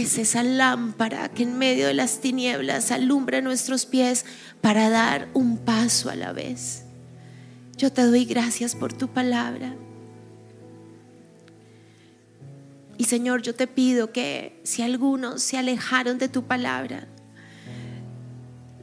es 0.02 0.20
esa 0.20 0.44
lámpara 0.44 1.30
que 1.30 1.42
en 1.42 1.58
medio 1.58 1.88
de 1.88 1.96
las 1.96 2.20
tinieblas 2.20 2.92
alumbra 2.92 3.42
nuestros 3.42 3.88
pies 3.88 4.26
para 4.62 4.92
dar 4.92 5.28
un 5.34 5.58
paso 5.58 6.12
a 6.12 6.16
la 6.16 6.34
vez. 6.34 6.84
Yo 7.78 7.92
te 7.92 8.04
doy 8.04 8.26
gracias 8.26 8.76
por 8.76 8.94
tu 8.94 9.08
palabra. 9.08 9.76
Y 13.00 13.06
Señor, 13.06 13.42
yo 13.42 13.56
te 13.56 13.66
pido 13.66 14.12
que 14.12 14.60
si 14.64 14.84
algunos 14.84 15.42
se 15.42 15.58
alejaron 15.58 16.20
de 16.20 16.30
tu 16.30 16.44
palabra, 16.44 17.08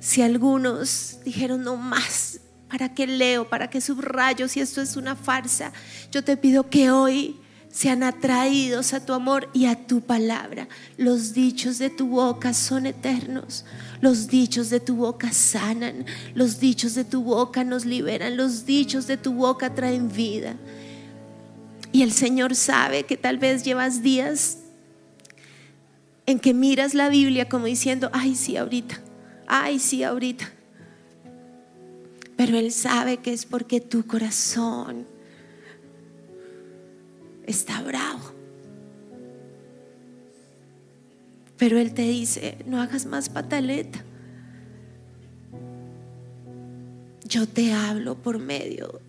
si 0.01 0.21
algunos 0.21 1.19
dijeron 1.25 1.63
no 1.63 1.77
más, 1.77 2.41
¿para 2.69 2.93
qué 2.93 3.07
leo? 3.07 3.49
¿Para 3.49 3.71
qué 3.71 3.81
subrayo 3.81 4.49
si 4.49 4.59
esto 4.59 4.81
es 4.81 4.97
una 4.97 5.15
farsa? 5.15 5.73
Yo 6.11 6.25
te 6.25 6.37
pido 6.37 6.69
que 6.69 6.91
hoy 6.91 7.41
sean 7.75 8.05
atraídos 8.05 8.95
a 8.95 9.05
tu 9.05 9.13
amor 9.15 9.49
y 9.53 9.67
a 9.67 9.75
tu 9.75 10.01
palabra. 10.01 10.69
Los 10.97 11.35
dichos 11.35 11.79
de 11.79 11.91
tu 11.91 12.07
boca 12.07 12.55
son 12.55 12.87
eternos. 12.87 13.65
Los 14.01 14.29
dichos 14.29 14.71
de 14.71 14.79
tu 14.79 14.95
boca 14.95 15.33
sanan. 15.33 16.07
Los 16.37 16.61
dichos 16.61 16.95
de 16.95 17.05
tu 17.05 17.25
boca 17.25 17.65
nos 17.65 17.85
liberan. 17.85 18.37
Los 18.37 18.65
dichos 18.65 19.09
de 19.09 19.17
tu 19.17 19.33
boca 19.33 19.75
traen 19.75 20.09
vida. 20.09 20.55
Y 21.91 22.03
el 22.03 22.13
Señor 22.13 22.55
sabe 22.55 23.07
que 23.07 23.17
tal 23.17 23.39
vez 23.39 23.65
llevas 23.65 24.05
días 24.05 24.59
en 26.27 26.39
que 26.39 26.55
miras 26.55 26.95
la 26.95 27.09
Biblia 27.09 27.49
como 27.49 27.67
diciendo, 27.67 28.09
ay, 28.13 28.37
sí, 28.37 28.57
ahorita. 28.57 29.01
Ay, 29.49 29.81
sí, 29.81 30.05
ahorita. 30.05 30.49
Pero 32.37 32.57
Él 32.57 32.71
sabe 32.71 33.17
que 33.17 33.33
es 33.33 33.45
porque 33.45 33.81
tu 33.81 34.07
corazón 34.07 35.13
está 37.47 37.83
bravo. 37.83 38.33
Pero 41.57 41.79
Él 41.79 41.95
te 41.95 42.03
dice, 42.03 42.59
no 42.67 42.81
hagas 42.81 43.07
más 43.07 43.29
pataleta. 43.29 44.03
Yo 47.27 47.49
te 47.49 47.73
hablo 47.73 48.17
por 48.17 48.39
medio 48.39 49.01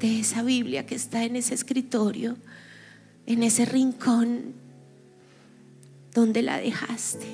de 0.00 0.20
esa 0.20 0.42
Biblia 0.42 0.86
que 0.86 0.94
está 0.94 1.24
en 1.24 1.36
ese 1.36 1.54
escritorio, 1.54 2.36
en 3.26 3.42
ese 3.42 3.64
rincón 3.64 4.54
donde 6.12 6.42
la 6.42 6.58
dejaste. 6.58 7.26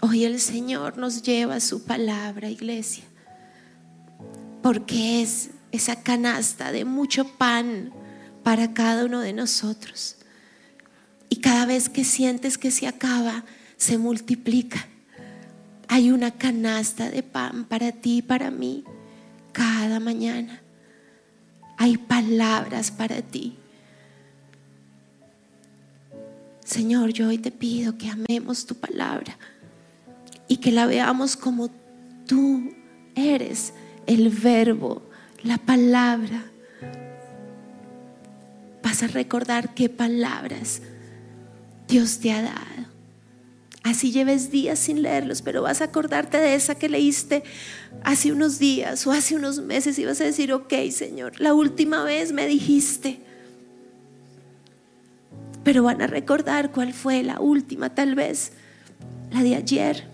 Hoy 0.00 0.24
el 0.24 0.40
Señor 0.40 0.98
nos 0.98 1.22
lleva 1.22 1.60
su 1.60 1.84
palabra, 1.84 2.50
iglesia, 2.50 3.04
porque 4.62 5.22
es 5.22 5.50
esa 5.72 6.02
canasta 6.02 6.70
de 6.70 6.84
mucho 6.84 7.26
pan 7.26 7.92
para 8.42 8.74
cada 8.74 9.06
uno 9.06 9.20
de 9.20 9.32
nosotros. 9.32 10.16
Y 11.28 11.36
cada 11.36 11.66
vez 11.66 11.88
que 11.88 12.04
sientes 12.04 12.58
que 12.58 12.70
se 12.70 12.86
acaba, 12.86 13.44
se 13.76 13.98
multiplica. 13.98 14.86
Hay 15.88 16.10
una 16.10 16.30
canasta 16.30 17.10
de 17.10 17.22
pan 17.22 17.64
para 17.64 17.92
ti 17.92 18.18
y 18.18 18.22
para 18.22 18.50
mí 18.50 18.84
cada 19.52 19.98
mañana. 19.98 20.60
Hay 21.78 21.96
palabras 21.96 22.90
para 22.90 23.22
ti. 23.22 23.56
Señor, 26.64 27.12
yo 27.12 27.28
hoy 27.28 27.38
te 27.38 27.50
pido 27.50 27.98
que 27.98 28.08
amemos 28.08 28.66
tu 28.66 28.74
palabra 28.74 29.36
y 30.48 30.58
que 30.58 30.70
la 30.70 30.86
veamos 30.86 31.36
como 31.36 31.70
tú 32.26 32.72
eres 33.14 33.72
el 34.06 34.28
verbo 34.30 35.02
la 35.44 35.58
palabra, 35.58 36.44
vas 38.82 39.02
a 39.02 39.06
recordar 39.06 39.74
qué 39.74 39.88
palabras 39.88 40.82
Dios 41.88 42.18
te 42.18 42.32
ha 42.32 42.42
dado. 42.42 42.92
Así 43.82 44.12
lleves 44.12 44.52
días 44.52 44.78
sin 44.78 45.02
leerlos, 45.02 45.42
pero 45.42 45.62
vas 45.62 45.80
a 45.80 45.84
acordarte 45.84 46.38
de 46.38 46.54
esa 46.54 46.76
que 46.76 46.88
leíste 46.88 47.42
hace 48.04 48.30
unos 48.30 48.60
días 48.60 49.06
o 49.06 49.10
hace 49.10 49.34
unos 49.34 49.60
meses 49.60 49.98
y 49.98 50.04
vas 50.04 50.20
a 50.20 50.24
decir, 50.24 50.52
ok 50.52 50.72
Señor, 50.92 51.40
la 51.40 51.52
última 51.52 52.04
vez 52.04 52.32
me 52.32 52.46
dijiste. 52.46 53.20
Pero 55.64 55.82
van 55.82 56.00
a 56.00 56.06
recordar 56.06 56.70
cuál 56.70 56.92
fue 56.92 57.22
la 57.24 57.40
última, 57.40 57.92
tal 57.94 58.14
vez 58.14 58.52
la 59.32 59.42
de 59.42 59.56
ayer. 59.56 60.11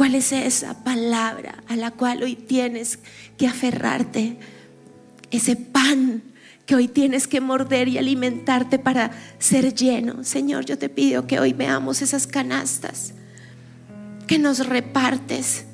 ¿Cuál 0.00 0.14
es 0.14 0.32
esa 0.32 0.82
palabra 0.82 1.62
a 1.68 1.76
la 1.76 1.90
cual 1.90 2.22
hoy 2.22 2.34
tienes 2.34 3.00
que 3.36 3.46
aferrarte? 3.46 4.38
Ese 5.30 5.56
pan 5.56 6.22
que 6.64 6.74
hoy 6.74 6.88
tienes 6.88 7.28
que 7.28 7.42
morder 7.42 7.86
y 7.86 7.98
alimentarte 7.98 8.78
para 8.78 9.10
ser 9.38 9.74
lleno. 9.74 10.24
Señor, 10.24 10.64
yo 10.64 10.78
te 10.78 10.88
pido 10.88 11.26
que 11.26 11.38
hoy 11.38 11.52
veamos 11.52 12.00
esas 12.00 12.26
canastas, 12.26 13.12
que 14.26 14.38
nos 14.38 14.66
repartes, 14.66 15.66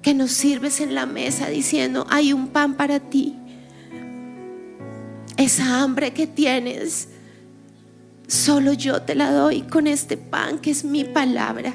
que 0.00 0.14
nos 0.14 0.30
sirves 0.30 0.78
en 0.78 0.94
la 0.94 1.04
mesa 1.04 1.48
diciendo, 1.48 2.06
hay 2.10 2.32
un 2.32 2.46
pan 2.46 2.74
para 2.74 3.00
ti. 3.00 3.34
Esa 5.36 5.82
hambre 5.82 6.12
que 6.12 6.28
tienes, 6.28 7.08
solo 8.28 8.72
yo 8.72 9.02
te 9.02 9.16
la 9.16 9.32
doy 9.32 9.62
con 9.62 9.88
este 9.88 10.16
pan 10.16 10.60
que 10.60 10.70
es 10.70 10.84
mi 10.84 11.02
palabra. 11.02 11.74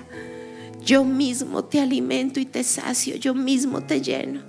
Yo 0.83 1.03
mismo 1.03 1.63
te 1.63 1.79
alimento 1.79 2.39
y 2.39 2.45
te 2.45 2.63
sacio, 2.63 3.15
yo 3.15 3.33
mismo 3.33 3.81
te 3.81 4.01
lleno. 4.01 4.41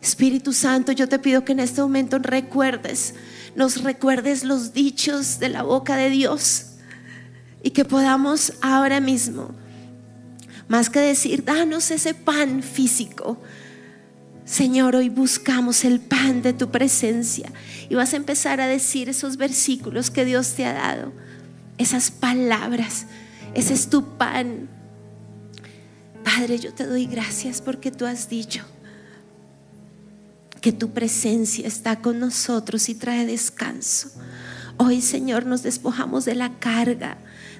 Espíritu 0.00 0.52
Santo, 0.52 0.92
yo 0.92 1.08
te 1.08 1.18
pido 1.18 1.44
que 1.44 1.52
en 1.52 1.60
este 1.60 1.80
momento 1.80 2.18
recuerdes, 2.18 3.14
nos 3.54 3.82
recuerdes 3.82 4.44
los 4.44 4.72
dichos 4.72 5.38
de 5.38 5.48
la 5.48 5.62
boca 5.62 5.96
de 5.96 6.10
Dios 6.10 6.66
y 7.62 7.70
que 7.70 7.84
podamos 7.84 8.52
ahora 8.60 9.00
mismo, 9.00 9.50
más 10.68 10.90
que 10.90 11.00
decir, 11.00 11.44
danos 11.44 11.90
ese 11.90 12.14
pan 12.14 12.62
físico, 12.62 13.40
Señor, 14.44 14.94
hoy 14.94 15.08
buscamos 15.08 15.84
el 15.84 15.98
pan 15.98 16.40
de 16.40 16.52
tu 16.52 16.70
presencia 16.70 17.50
y 17.88 17.96
vas 17.96 18.12
a 18.12 18.16
empezar 18.16 18.60
a 18.60 18.68
decir 18.68 19.08
esos 19.08 19.36
versículos 19.36 20.12
que 20.12 20.24
Dios 20.24 20.54
te 20.54 20.66
ha 20.66 20.72
dado, 20.72 21.12
esas 21.78 22.12
palabras, 22.12 23.06
ese 23.54 23.74
es 23.74 23.90
tu 23.90 24.16
pan 24.16 24.68
Padre, 26.26 26.58
yo 26.58 26.74
te 26.74 26.84
doy 26.84 27.06
gracias 27.06 27.62
porque 27.62 27.92
tú 27.92 28.04
has 28.04 28.28
dicho 28.28 28.64
que 30.60 30.72
tu 30.72 30.90
presencia 30.90 31.68
está 31.68 32.00
con 32.00 32.18
nosotros 32.18 32.88
y 32.88 32.96
trae 32.96 33.24
descanso. 33.24 34.10
Hoy, 34.76 35.02
Señor, 35.02 35.46
nos 35.46 35.62
despojamos 35.62 36.24
de 36.24 36.34
la 36.34 36.58
carga, 36.58 37.18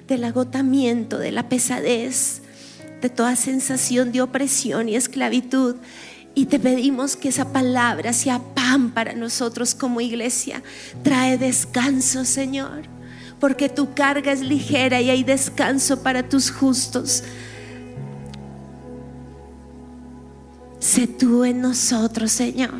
del 0.09 0.25
agotamiento, 0.25 1.17
de 1.17 1.31
la 1.31 1.47
pesadez, 1.47 2.41
de 3.01 3.07
toda 3.07 3.37
sensación 3.37 4.11
de 4.11 4.21
opresión 4.21 4.89
y 4.89 4.97
esclavitud. 4.97 5.77
Y 6.35 6.47
te 6.47 6.59
pedimos 6.59 7.15
que 7.15 7.29
esa 7.29 7.53
palabra 7.53 8.11
sea 8.11 8.39
pan 8.53 8.91
para 8.91 9.13
nosotros 9.13 9.75
como 9.75 10.01
iglesia. 10.01 10.61
Trae 11.03 11.37
descanso, 11.37 12.25
Señor, 12.25 12.81
porque 13.39 13.69
tu 13.69 13.93
carga 13.93 14.33
es 14.33 14.41
ligera 14.41 14.99
y 14.99 15.09
hay 15.09 15.23
descanso 15.23 16.03
para 16.03 16.27
tus 16.27 16.51
justos. 16.51 17.23
Sé 20.87 21.05
tú 21.05 21.43
en 21.43 21.59
nosotros, 21.59 22.31
Señor. 22.31 22.75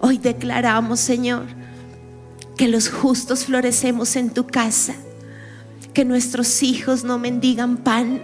Hoy 0.00 0.18
declaramos, 0.18 0.98
Señor, 0.98 1.44
que 2.56 2.66
los 2.66 2.90
justos 2.90 3.44
florecemos 3.44 4.16
en 4.16 4.30
tu 4.30 4.44
casa, 4.44 4.96
que 5.94 6.04
nuestros 6.04 6.64
hijos 6.64 7.04
no 7.04 7.20
mendigan 7.20 7.76
pan, 7.76 8.20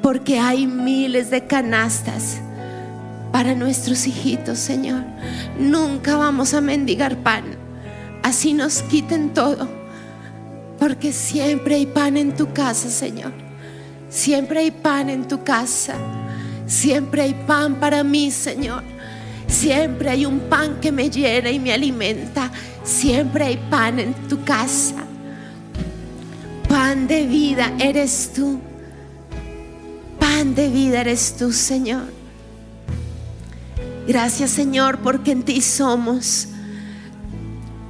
porque 0.00 0.38
hay 0.38 0.68
miles 0.68 1.30
de 1.30 1.48
canastas 1.48 2.36
para 3.32 3.56
nuestros 3.56 4.06
hijitos, 4.06 4.60
Señor. 4.60 5.02
Nunca 5.58 6.16
vamos 6.16 6.54
a 6.54 6.60
mendigar 6.60 7.16
pan, 7.24 7.42
así 8.22 8.52
nos 8.52 8.82
quiten 8.82 9.34
todo, 9.34 9.68
porque 10.78 11.12
siempre 11.12 11.74
hay 11.74 11.86
pan 11.86 12.16
en 12.16 12.36
tu 12.36 12.52
casa, 12.52 12.88
Señor. 12.88 13.32
Siempre 14.08 14.60
hay 14.60 14.70
pan 14.70 15.10
en 15.10 15.26
tu 15.26 15.42
casa. 15.42 15.96
Siempre 16.70 17.22
hay 17.22 17.34
pan 17.34 17.74
para 17.80 18.04
mí, 18.04 18.30
Señor. 18.30 18.84
Siempre 19.48 20.08
hay 20.08 20.24
un 20.24 20.38
pan 20.38 20.78
que 20.80 20.92
me 20.92 21.10
llena 21.10 21.50
y 21.50 21.58
me 21.58 21.72
alimenta. 21.72 22.48
Siempre 22.84 23.44
hay 23.44 23.56
pan 23.56 23.98
en 23.98 24.14
tu 24.28 24.44
casa. 24.44 24.94
Pan 26.68 27.08
de 27.08 27.26
vida 27.26 27.72
eres 27.80 28.30
tú. 28.32 28.60
Pan 30.20 30.54
de 30.54 30.68
vida 30.68 31.00
eres 31.00 31.34
tú, 31.36 31.52
Señor. 31.52 32.04
Gracias, 34.06 34.50
Señor, 34.50 35.00
porque 35.00 35.32
en 35.32 35.42
ti 35.42 35.60
somos. 35.62 36.46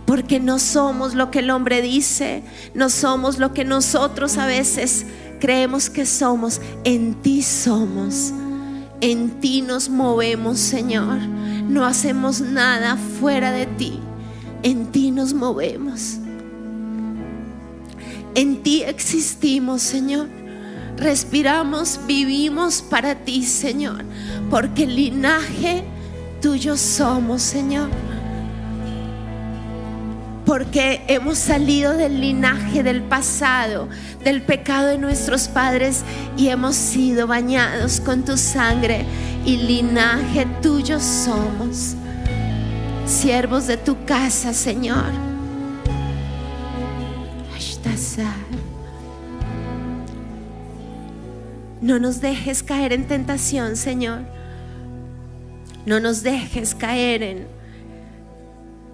Porque 0.07 0.41
no 0.41 0.59
somos 0.59 1.12
lo 1.14 1.31
que 1.31 1.41
el 1.41 1.51
hombre 1.51 1.83
dice. 1.83 2.43
No 2.72 2.89
somos 2.89 3.39
lo 3.39 3.53
que 3.53 3.66
nosotros 3.66 4.39
a 4.39 4.47
veces 4.47 5.05
creemos 5.39 5.91
que 5.91 6.07
somos. 6.07 6.62
En 6.85 7.12
ti 7.16 7.43
somos. 7.43 8.33
En 9.01 9.40
ti 9.40 9.62
nos 9.62 9.88
movemos, 9.88 10.59
Señor. 10.59 11.18
No 11.68 11.86
hacemos 11.86 12.40
nada 12.40 12.96
fuera 12.96 13.51
de 13.53 13.66
ti. 13.66 14.01
En 14.62 14.86
ti 14.92 15.11
nos 15.11 15.32
movemos. 15.32 16.18
En 18.34 18.62
ti 18.62 18.82
existimos, 18.82 19.82
Señor. 19.82 20.28
Respiramos, 20.96 21.98
vivimos 22.07 22.82
para 22.82 23.14
ti, 23.14 23.42
Señor. 23.44 24.05
Porque 24.51 24.86
linaje 24.86 25.84
tuyo 26.42 26.76
somos, 26.76 27.40
Señor. 27.40 27.88
Porque 30.51 31.05
hemos 31.07 31.38
salido 31.38 31.96
del 31.96 32.20
linaje 32.20 32.82
del 32.82 33.03
pasado, 33.03 33.88
del 34.24 34.42
pecado 34.42 34.88
de 34.88 34.98
nuestros 34.98 35.46
padres 35.46 36.03
y 36.36 36.48
hemos 36.48 36.74
sido 36.74 37.28
bañados 37.28 38.01
con 38.01 38.24
tu 38.24 38.36
sangre 38.36 39.05
y 39.46 39.59
linaje 39.59 40.48
tuyo 40.61 40.98
somos. 40.98 41.94
Siervos 43.07 43.68
de 43.68 43.76
tu 43.76 44.05
casa, 44.05 44.53
Señor. 44.53 45.12
No 51.80 52.01
nos 52.01 52.20
dejes 52.20 52.64
caer 52.64 52.92
en 52.92 53.07
tentación, 53.07 53.76
Señor. 53.76 54.22
No 55.86 56.01
nos 56.01 56.24
dejes 56.24 56.74
caer 56.74 57.22
en, 57.22 57.59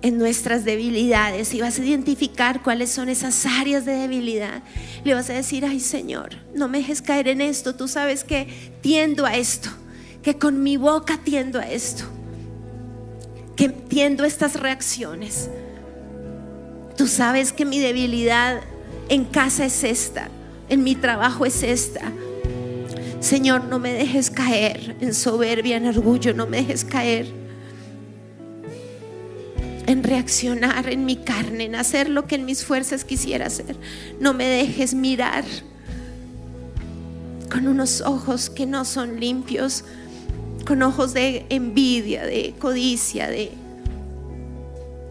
en 0.06 0.18
nuestras 0.18 0.64
debilidades 0.64 1.52
y 1.52 1.60
vas 1.60 1.80
a 1.80 1.84
identificar 1.84 2.62
cuáles 2.62 2.90
son 2.90 3.08
esas 3.08 3.44
áreas 3.44 3.84
de 3.84 3.92
debilidad. 3.92 4.62
Le 5.02 5.14
vas 5.14 5.28
a 5.30 5.32
decir, 5.32 5.64
ay 5.64 5.80
Señor, 5.80 6.36
no 6.54 6.68
me 6.68 6.78
dejes 6.78 7.02
caer 7.02 7.26
en 7.26 7.40
esto. 7.40 7.74
Tú 7.74 7.88
sabes 7.88 8.22
que 8.22 8.70
tiendo 8.82 9.26
a 9.26 9.34
esto, 9.34 9.68
que 10.22 10.38
con 10.38 10.62
mi 10.62 10.76
boca 10.76 11.18
tiendo 11.24 11.58
a 11.58 11.68
esto, 11.68 12.04
que 13.56 13.68
tiendo 13.68 14.24
estas 14.24 14.54
reacciones. 14.54 15.50
Tú 16.96 17.08
sabes 17.08 17.52
que 17.52 17.64
mi 17.64 17.80
debilidad 17.80 18.60
en 19.08 19.24
casa 19.24 19.64
es 19.64 19.82
esta, 19.82 20.28
en 20.68 20.84
mi 20.84 20.94
trabajo 20.94 21.46
es 21.46 21.64
esta. 21.64 22.12
Señor, 23.18 23.64
no 23.64 23.80
me 23.80 23.92
dejes 23.92 24.30
caer 24.30 24.94
en 25.00 25.12
soberbia, 25.14 25.78
en 25.78 25.88
orgullo, 25.88 26.32
no 26.32 26.46
me 26.46 26.58
dejes 26.58 26.84
caer 26.84 27.45
en 29.86 30.02
reaccionar 30.02 30.88
en 30.88 31.04
mi 31.04 31.16
carne, 31.16 31.64
en 31.64 31.74
hacer 31.76 32.08
lo 32.08 32.26
que 32.26 32.34
en 32.34 32.44
mis 32.44 32.64
fuerzas 32.64 33.04
quisiera 33.04 33.46
hacer. 33.46 33.76
No 34.20 34.34
me 34.34 34.44
dejes 34.44 34.94
mirar 34.94 35.44
con 37.50 37.68
unos 37.68 38.00
ojos 38.00 38.50
que 38.50 38.66
no 38.66 38.84
son 38.84 39.20
limpios, 39.20 39.84
con 40.66 40.82
ojos 40.82 41.14
de 41.14 41.46
envidia, 41.48 42.24
de 42.24 42.54
codicia, 42.58 43.28
de... 43.28 43.52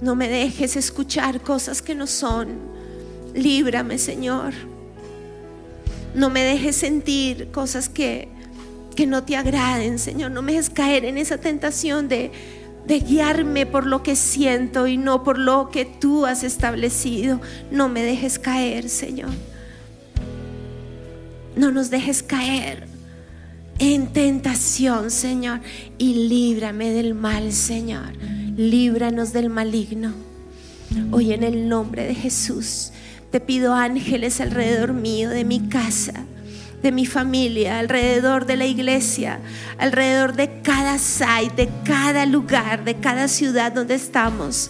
No 0.01 0.13
me 0.15 0.27
dejes 0.27 0.75
escuchar 0.75 1.41
cosas 1.41 1.81
que 1.81 1.95
no 1.95 2.05
son. 2.05 2.49
Líbrame, 3.33 3.97
Señor. 3.97 4.53
No 6.13 6.29
me 6.29 6.43
dejes 6.43 6.75
sentir 6.75 7.49
cosas 7.51 7.87
que, 7.87 8.27
que 8.95 9.07
no 9.07 9.23
te 9.23 9.37
agraden, 9.37 9.99
Señor. 9.99 10.31
No 10.31 10.41
me 10.41 10.51
dejes 10.51 10.69
caer 10.69 11.05
en 11.05 11.17
esa 11.17 11.37
tentación 11.37 12.09
de, 12.09 12.31
de 12.87 12.99
guiarme 12.99 13.65
por 13.65 13.85
lo 13.85 14.03
que 14.03 14.15
siento 14.15 14.87
y 14.87 14.97
no 14.97 15.23
por 15.23 15.37
lo 15.37 15.69
que 15.69 15.85
tú 15.85 16.25
has 16.25 16.43
establecido. 16.43 17.41
No 17.71 17.89
me 17.89 18.03
dejes 18.03 18.39
caer, 18.39 18.89
Señor. 18.89 19.31
No 21.55 21.71
nos 21.71 21.89
dejes 21.89 22.21
caer 22.21 22.87
en 23.79 24.07
tentación, 24.07 25.11
Señor. 25.11 25.61
Y 25.97 26.27
líbrame 26.27 26.91
del 26.91 27.13
mal, 27.13 27.51
Señor. 27.51 28.13
Líbranos 28.57 29.33
del 29.33 29.49
maligno. 29.49 30.13
Hoy 31.11 31.33
en 31.33 31.43
el 31.43 31.67
nombre 31.67 32.05
de 32.05 32.15
Jesús 32.15 32.91
te 33.31 33.39
pido 33.39 33.73
ángeles 33.73 34.39
alrededor 34.39 34.93
mío, 34.93 35.29
de 35.29 35.43
mi 35.43 35.59
casa, 35.59 36.25
de 36.81 36.91
mi 36.91 37.05
familia, 37.05 37.79
alrededor 37.79 38.45
de 38.45 38.57
la 38.57 38.65
iglesia, 38.65 39.39
alrededor 39.77 40.35
de 40.35 40.61
cada 40.61 40.97
site, 40.97 41.55
de 41.55 41.69
cada 41.83 42.25
lugar, 42.25 42.83
de 42.83 42.95
cada 42.95 43.27
ciudad 43.27 43.71
donde 43.71 43.95
estamos, 43.95 44.69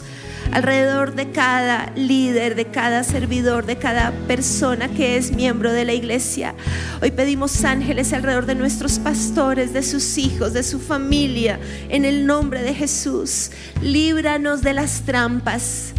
alrededor 0.52 1.16
de 1.16 1.32
cada 1.32 1.92
líder, 1.96 2.56
de 2.56 2.66
cada 2.66 3.04
servidor, 3.04 3.66
de 3.66 3.78
cada 3.78 4.12
persona 4.28 4.88
que 4.88 5.18
es 5.18 5.32
miembro 5.32 5.74
de 5.74 5.86
la 5.86 5.94
iglesia. 5.94 6.56
Hoy 7.02 7.12
pedimos 7.12 7.64
ángeles 7.66 8.14
alrededor 8.14 8.46
de 8.46 8.56
nuestros 8.56 9.00
pastores, 9.00 9.74
de 9.74 9.84
sus 9.84 10.18
hijos, 10.18 10.54
de 10.54 10.64
su 10.64 10.80
familia, 10.80 11.60
en 11.90 12.06
el 12.06 12.26
nombre 12.26 12.62
de 12.62 12.74
Jesús. 12.74 13.52
Líbranos 13.82 14.62
de 14.62 14.74
las 14.74 15.02
trampas. 15.02 15.94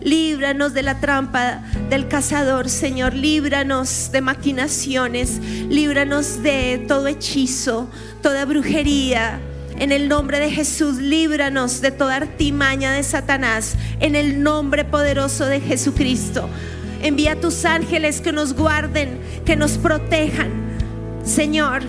Líbranos 0.00 0.74
de 0.74 0.82
la 0.82 1.00
trampa 1.00 1.62
del 1.90 2.08
cazador, 2.08 2.68
Señor. 2.68 3.14
Líbranos 3.14 4.10
de 4.12 4.20
maquinaciones. 4.20 5.40
Líbranos 5.68 6.42
de 6.42 6.84
todo 6.86 7.06
hechizo, 7.08 7.90
toda 8.22 8.44
brujería. 8.44 9.40
En 9.78 9.92
el 9.92 10.08
nombre 10.08 10.40
de 10.40 10.50
Jesús, 10.50 10.96
líbranos 10.96 11.80
de 11.80 11.90
toda 11.90 12.16
artimaña 12.16 12.92
de 12.92 13.02
Satanás. 13.02 13.76
En 14.00 14.16
el 14.16 14.42
nombre 14.42 14.84
poderoso 14.84 15.46
de 15.46 15.60
Jesucristo. 15.60 16.48
Envía 17.02 17.40
tus 17.40 17.64
ángeles 17.64 18.20
que 18.20 18.32
nos 18.32 18.54
guarden, 18.54 19.20
que 19.44 19.56
nos 19.56 19.78
protejan. 19.78 20.50
Señor, 21.24 21.82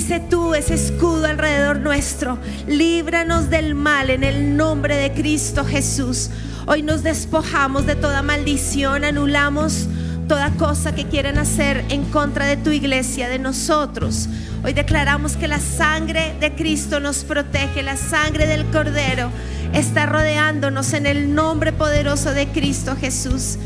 sé 0.00 0.20
tú 0.20 0.54
ese 0.54 0.74
escudo 0.74 1.26
alrededor 1.26 1.78
nuestro. 1.80 2.38
Líbranos 2.66 3.50
del 3.50 3.74
mal 3.74 4.10
en 4.10 4.24
el 4.24 4.56
nombre 4.56 4.96
de 4.96 5.12
Cristo 5.12 5.64
Jesús. 5.64 6.30
Hoy 6.66 6.82
nos 6.82 7.02
despojamos 7.02 7.84
de 7.84 7.94
toda 7.94 8.22
maldición, 8.22 9.04
anulamos 9.04 9.86
toda 10.28 10.50
cosa 10.52 10.94
que 10.94 11.04
quieran 11.04 11.36
hacer 11.36 11.84
en 11.90 12.04
contra 12.04 12.46
de 12.46 12.56
tu 12.56 12.70
iglesia, 12.70 13.28
de 13.28 13.38
nosotros. 13.38 14.28
Hoy 14.64 14.72
declaramos 14.72 15.36
que 15.36 15.46
la 15.46 15.60
sangre 15.60 16.34
de 16.40 16.54
Cristo 16.54 17.00
nos 17.00 17.22
protege, 17.22 17.82
la 17.82 17.98
sangre 17.98 18.46
del 18.46 18.64
Cordero 18.70 19.30
está 19.74 20.06
rodeándonos 20.06 20.94
en 20.94 21.04
el 21.04 21.34
nombre 21.34 21.70
poderoso 21.72 22.32
de 22.32 22.46
Cristo 22.48 22.96
Jesús. 22.98 23.58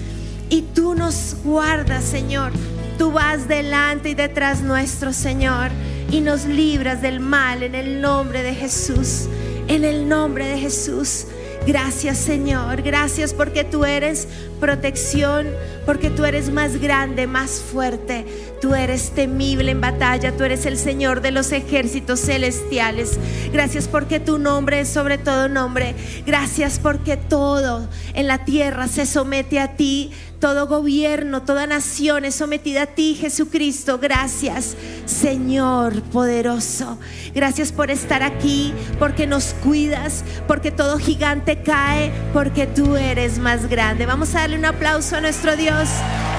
Y 0.50 0.62
tú 0.62 0.96
nos 0.96 1.36
guardas, 1.44 2.02
Señor. 2.02 2.50
Tú 2.98 3.12
vas 3.12 3.46
delante 3.46 4.10
y 4.10 4.14
detrás 4.14 4.62
nuestro, 4.62 5.12
Señor, 5.12 5.70
y 6.10 6.20
nos 6.20 6.46
libras 6.46 7.00
del 7.00 7.20
mal 7.20 7.62
en 7.62 7.76
el 7.76 8.00
nombre 8.00 8.42
de 8.42 8.54
Jesús. 8.56 9.28
En 9.68 9.84
el 9.84 10.08
nombre 10.08 10.48
de 10.48 10.58
Jesús. 10.58 11.26
Gracias 11.68 12.16
Señor, 12.16 12.80
gracias 12.80 13.34
porque 13.34 13.62
tú 13.62 13.84
eres 13.84 14.26
protección, 14.58 15.48
porque 15.84 16.08
tú 16.08 16.24
eres 16.24 16.50
más 16.50 16.80
grande, 16.80 17.26
más 17.26 17.60
fuerte, 17.60 18.24
tú 18.62 18.74
eres 18.74 19.10
temible 19.10 19.72
en 19.72 19.82
batalla, 19.82 20.34
tú 20.34 20.44
eres 20.44 20.64
el 20.64 20.78
Señor 20.78 21.20
de 21.20 21.30
los 21.30 21.52
ejércitos 21.52 22.20
celestiales. 22.20 23.18
Gracias 23.52 23.86
porque 23.86 24.18
tu 24.18 24.38
nombre 24.38 24.80
es 24.80 24.88
sobre 24.88 25.18
todo 25.18 25.50
nombre. 25.50 25.94
Gracias 26.24 26.78
porque 26.78 27.18
todo 27.18 27.86
en 28.14 28.28
la 28.28 28.46
tierra 28.46 28.88
se 28.88 29.04
somete 29.04 29.60
a 29.60 29.76
ti. 29.76 30.10
Todo 30.40 30.68
gobierno, 30.68 31.42
toda 31.42 31.66
nación 31.66 32.24
es 32.24 32.36
sometida 32.36 32.82
a 32.82 32.86
ti, 32.86 33.16
Jesucristo. 33.20 33.98
Gracias, 33.98 34.76
Señor 35.04 36.00
poderoso. 36.02 36.96
Gracias 37.34 37.72
por 37.72 37.90
estar 37.90 38.22
aquí, 38.22 38.72
porque 39.00 39.26
nos 39.26 39.54
cuidas, 39.64 40.22
porque 40.46 40.70
todo 40.70 40.98
gigante 40.98 41.62
cae, 41.62 42.12
porque 42.32 42.68
tú 42.68 42.96
eres 42.96 43.38
más 43.38 43.68
grande. 43.68 44.06
Vamos 44.06 44.34
a 44.36 44.40
darle 44.40 44.58
un 44.58 44.64
aplauso 44.64 45.16
a 45.16 45.20
nuestro 45.20 45.56
Dios 45.56 45.88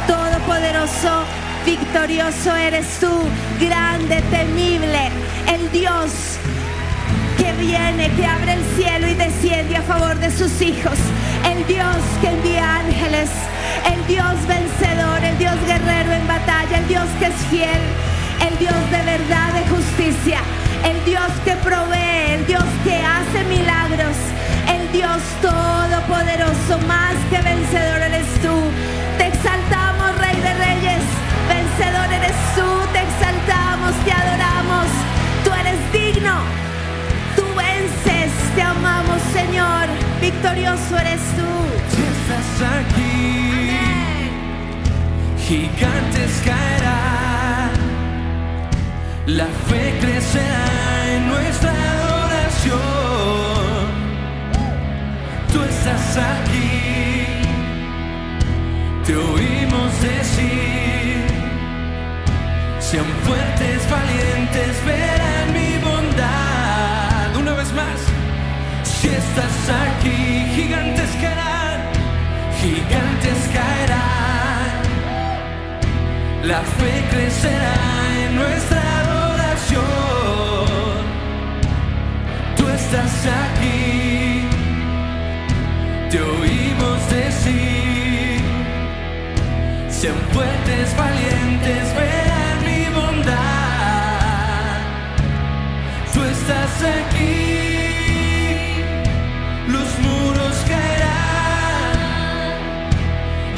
todopoderoso. 0.08 1.24
Victorioso 1.66 2.56
eres 2.56 3.00
tú, 3.02 3.12
grande, 3.60 4.24
temible, 4.32 5.10
el 5.48 5.72
Dios 5.72 6.40
viene, 7.60 8.10
que 8.16 8.26
abre 8.26 8.54
el 8.54 8.64
cielo 8.76 9.08
y 9.08 9.14
desciende 9.14 9.76
a 9.76 9.82
favor 9.82 10.18
de 10.18 10.32
sus 10.32 10.62
hijos. 10.62 10.98
El 11.46 11.66
Dios 11.68 11.98
que 12.22 12.30
envía 12.30 12.78
ángeles, 12.78 13.30
el 13.94 14.08
Dios 14.08 14.36
vencedor, 14.48 15.24
el 15.24 15.38
Dios 15.38 15.56
guerrero 15.68 16.14
en 16.14 16.28
batalla, 16.28 16.78
el 16.78 16.88
Dios 16.88 17.06
que 17.20 17.26
es 17.28 17.36
fiel, 17.50 17.82
el 18.48 18.58
Dios 18.58 18.80
de 18.92 19.02
verdad, 19.04 19.54
de 19.54 19.68
justicia, 19.68 20.40
el 20.84 21.04
Dios 21.06 21.30
que 21.44 21.56
provee, 21.58 22.34
el 22.36 22.48
Dios 22.48 22.66
que 22.84 22.96
hace 22.96 23.44
milagros, 23.46 24.16
el 24.68 24.92
Dios 24.92 25.20
todopoderoso, 25.42 26.80
más 26.88 27.16
que 27.30 27.42
vencedor 27.42 28.02
eres 28.02 28.28
tú. 28.42 28.56
Te 29.18 29.28
exaltamos, 29.28 29.99
Señor, 39.34 39.88
victorioso 40.22 40.98
eres 40.98 41.22
tú. 41.38 41.50
Si 41.92 42.02
estás 42.14 42.50
aquí, 42.78 43.80
gigantes 45.48 46.42
caerán, 46.46 47.72
la 49.26 49.48
fe 49.68 49.98
crecerá 50.02 51.16
en 51.16 51.28
nuestra 51.28 51.72
adoración. 51.72 52.80
Tú 55.54 55.60
estás 55.64 56.18
aquí, 56.18 57.26
te 59.06 59.16
oímos 59.16 60.02
decir, 60.02 61.26
sean 62.80 63.06
fuertes, 63.26 63.90
valientes, 63.90 64.86
verán 64.86 65.54
mi 65.54 65.69
estás 69.40 69.70
aquí, 69.70 70.46
gigantes 70.56 71.12
caerán, 71.22 71.80
gigantes 72.60 73.40
caerán. 73.54 74.70
La 76.44 76.60
fe 76.62 77.06
crecerá 77.10 77.76
en 78.24 78.36
nuestra 78.36 78.82
adoración. 79.02 79.86
Tú 82.58 82.68
estás 82.68 83.28
aquí, 83.44 84.44
te 86.10 86.22
oímos 86.22 87.10
decir, 87.10 88.42
sean 89.90 90.20
fuertes, 90.34 90.98
valientes, 90.98 91.96
verán 91.96 92.58
mi 92.66 92.82
bondad. 92.94 93.40
Tú 96.14 96.24
estás 96.24 96.84
aquí, 96.98 97.39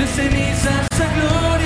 de 0.01 0.07
cenizas 0.07 0.87
a 0.99 1.07
gloria, 1.13 1.60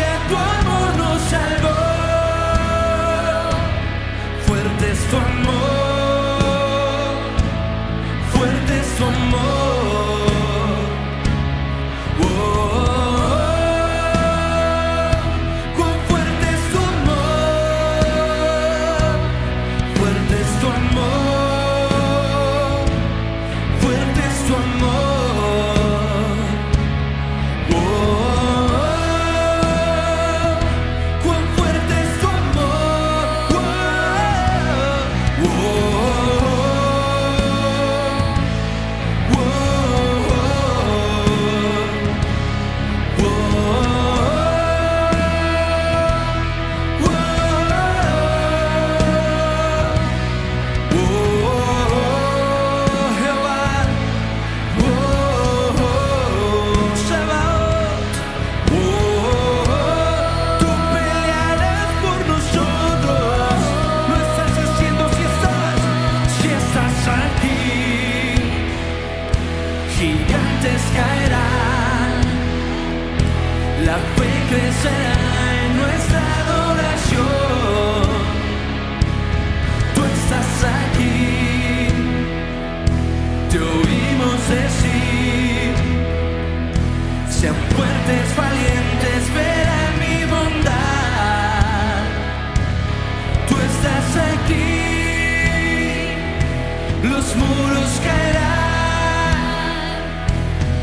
los 97.16 97.36
muros 97.38 97.92
caerán, 98.04 99.38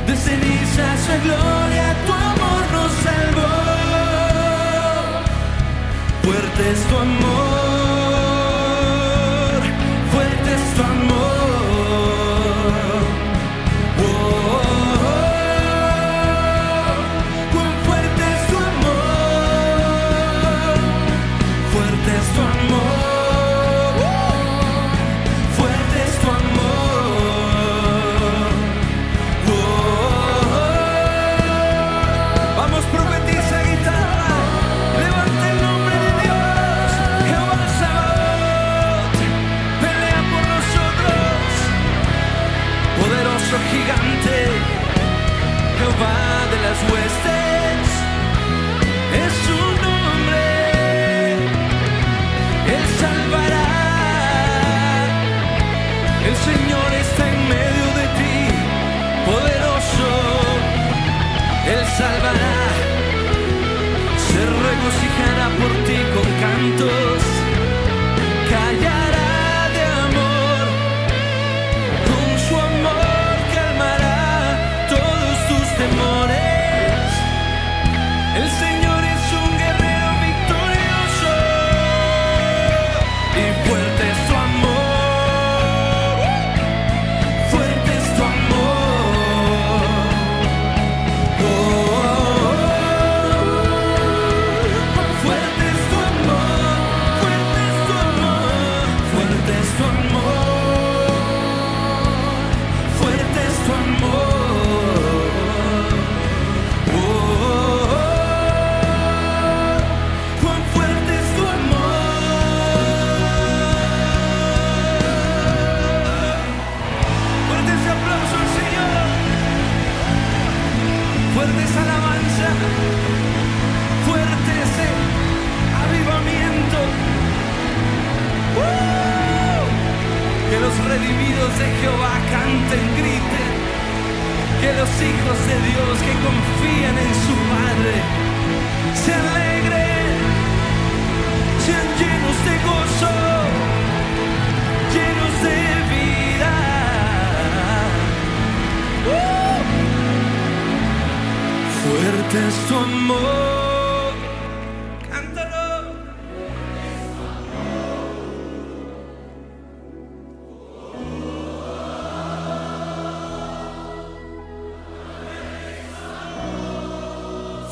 de 0.06 0.14
cenizas 0.16 1.00
a 1.14 1.16
gloria, 1.26 1.86
tu 2.06 2.12
amor 2.12 2.62
nos 2.76 2.92
salvó. 3.06 3.54
Fuerte 6.22 6.62
es 6.74 6.80
tu 6.88 6.94
amor, 7.08 7.51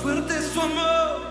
Fuerte 0.03 0.35
es 0.35 0.55
tu 0.55 0.63
amor. 0.63 1.30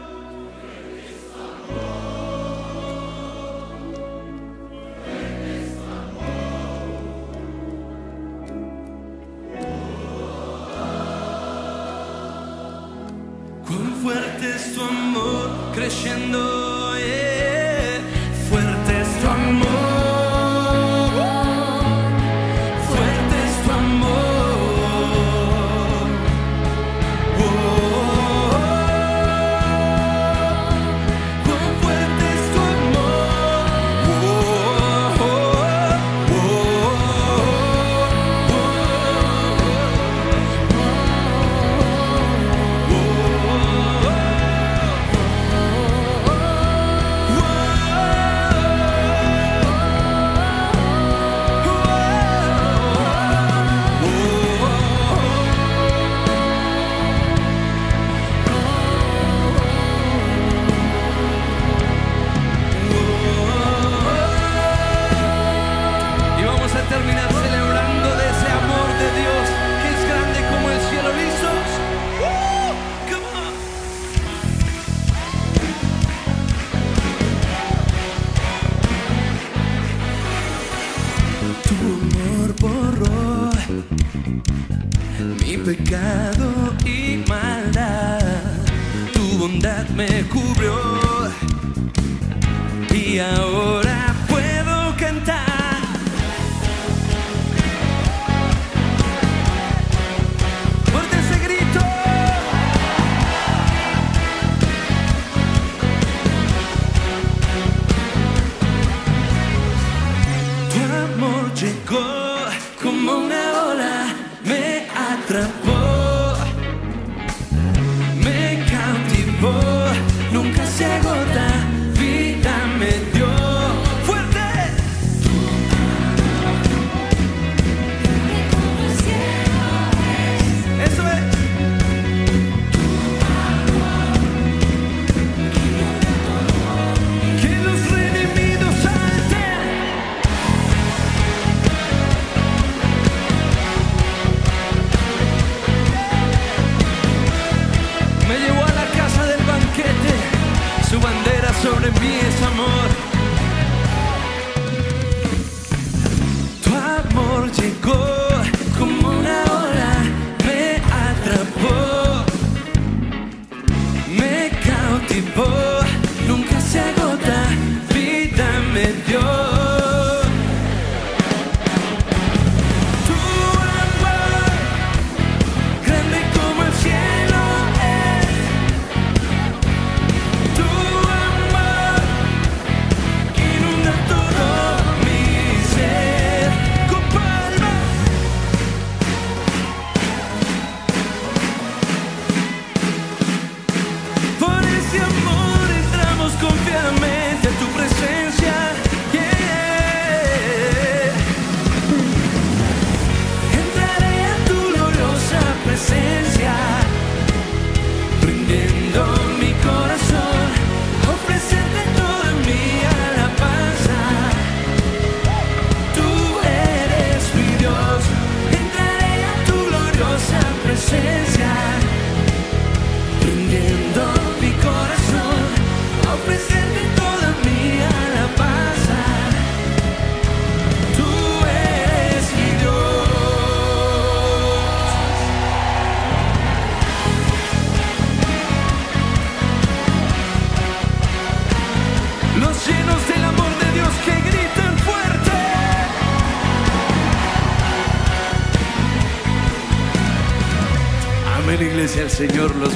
Señor 252.09 252.55
los 252.55 252.75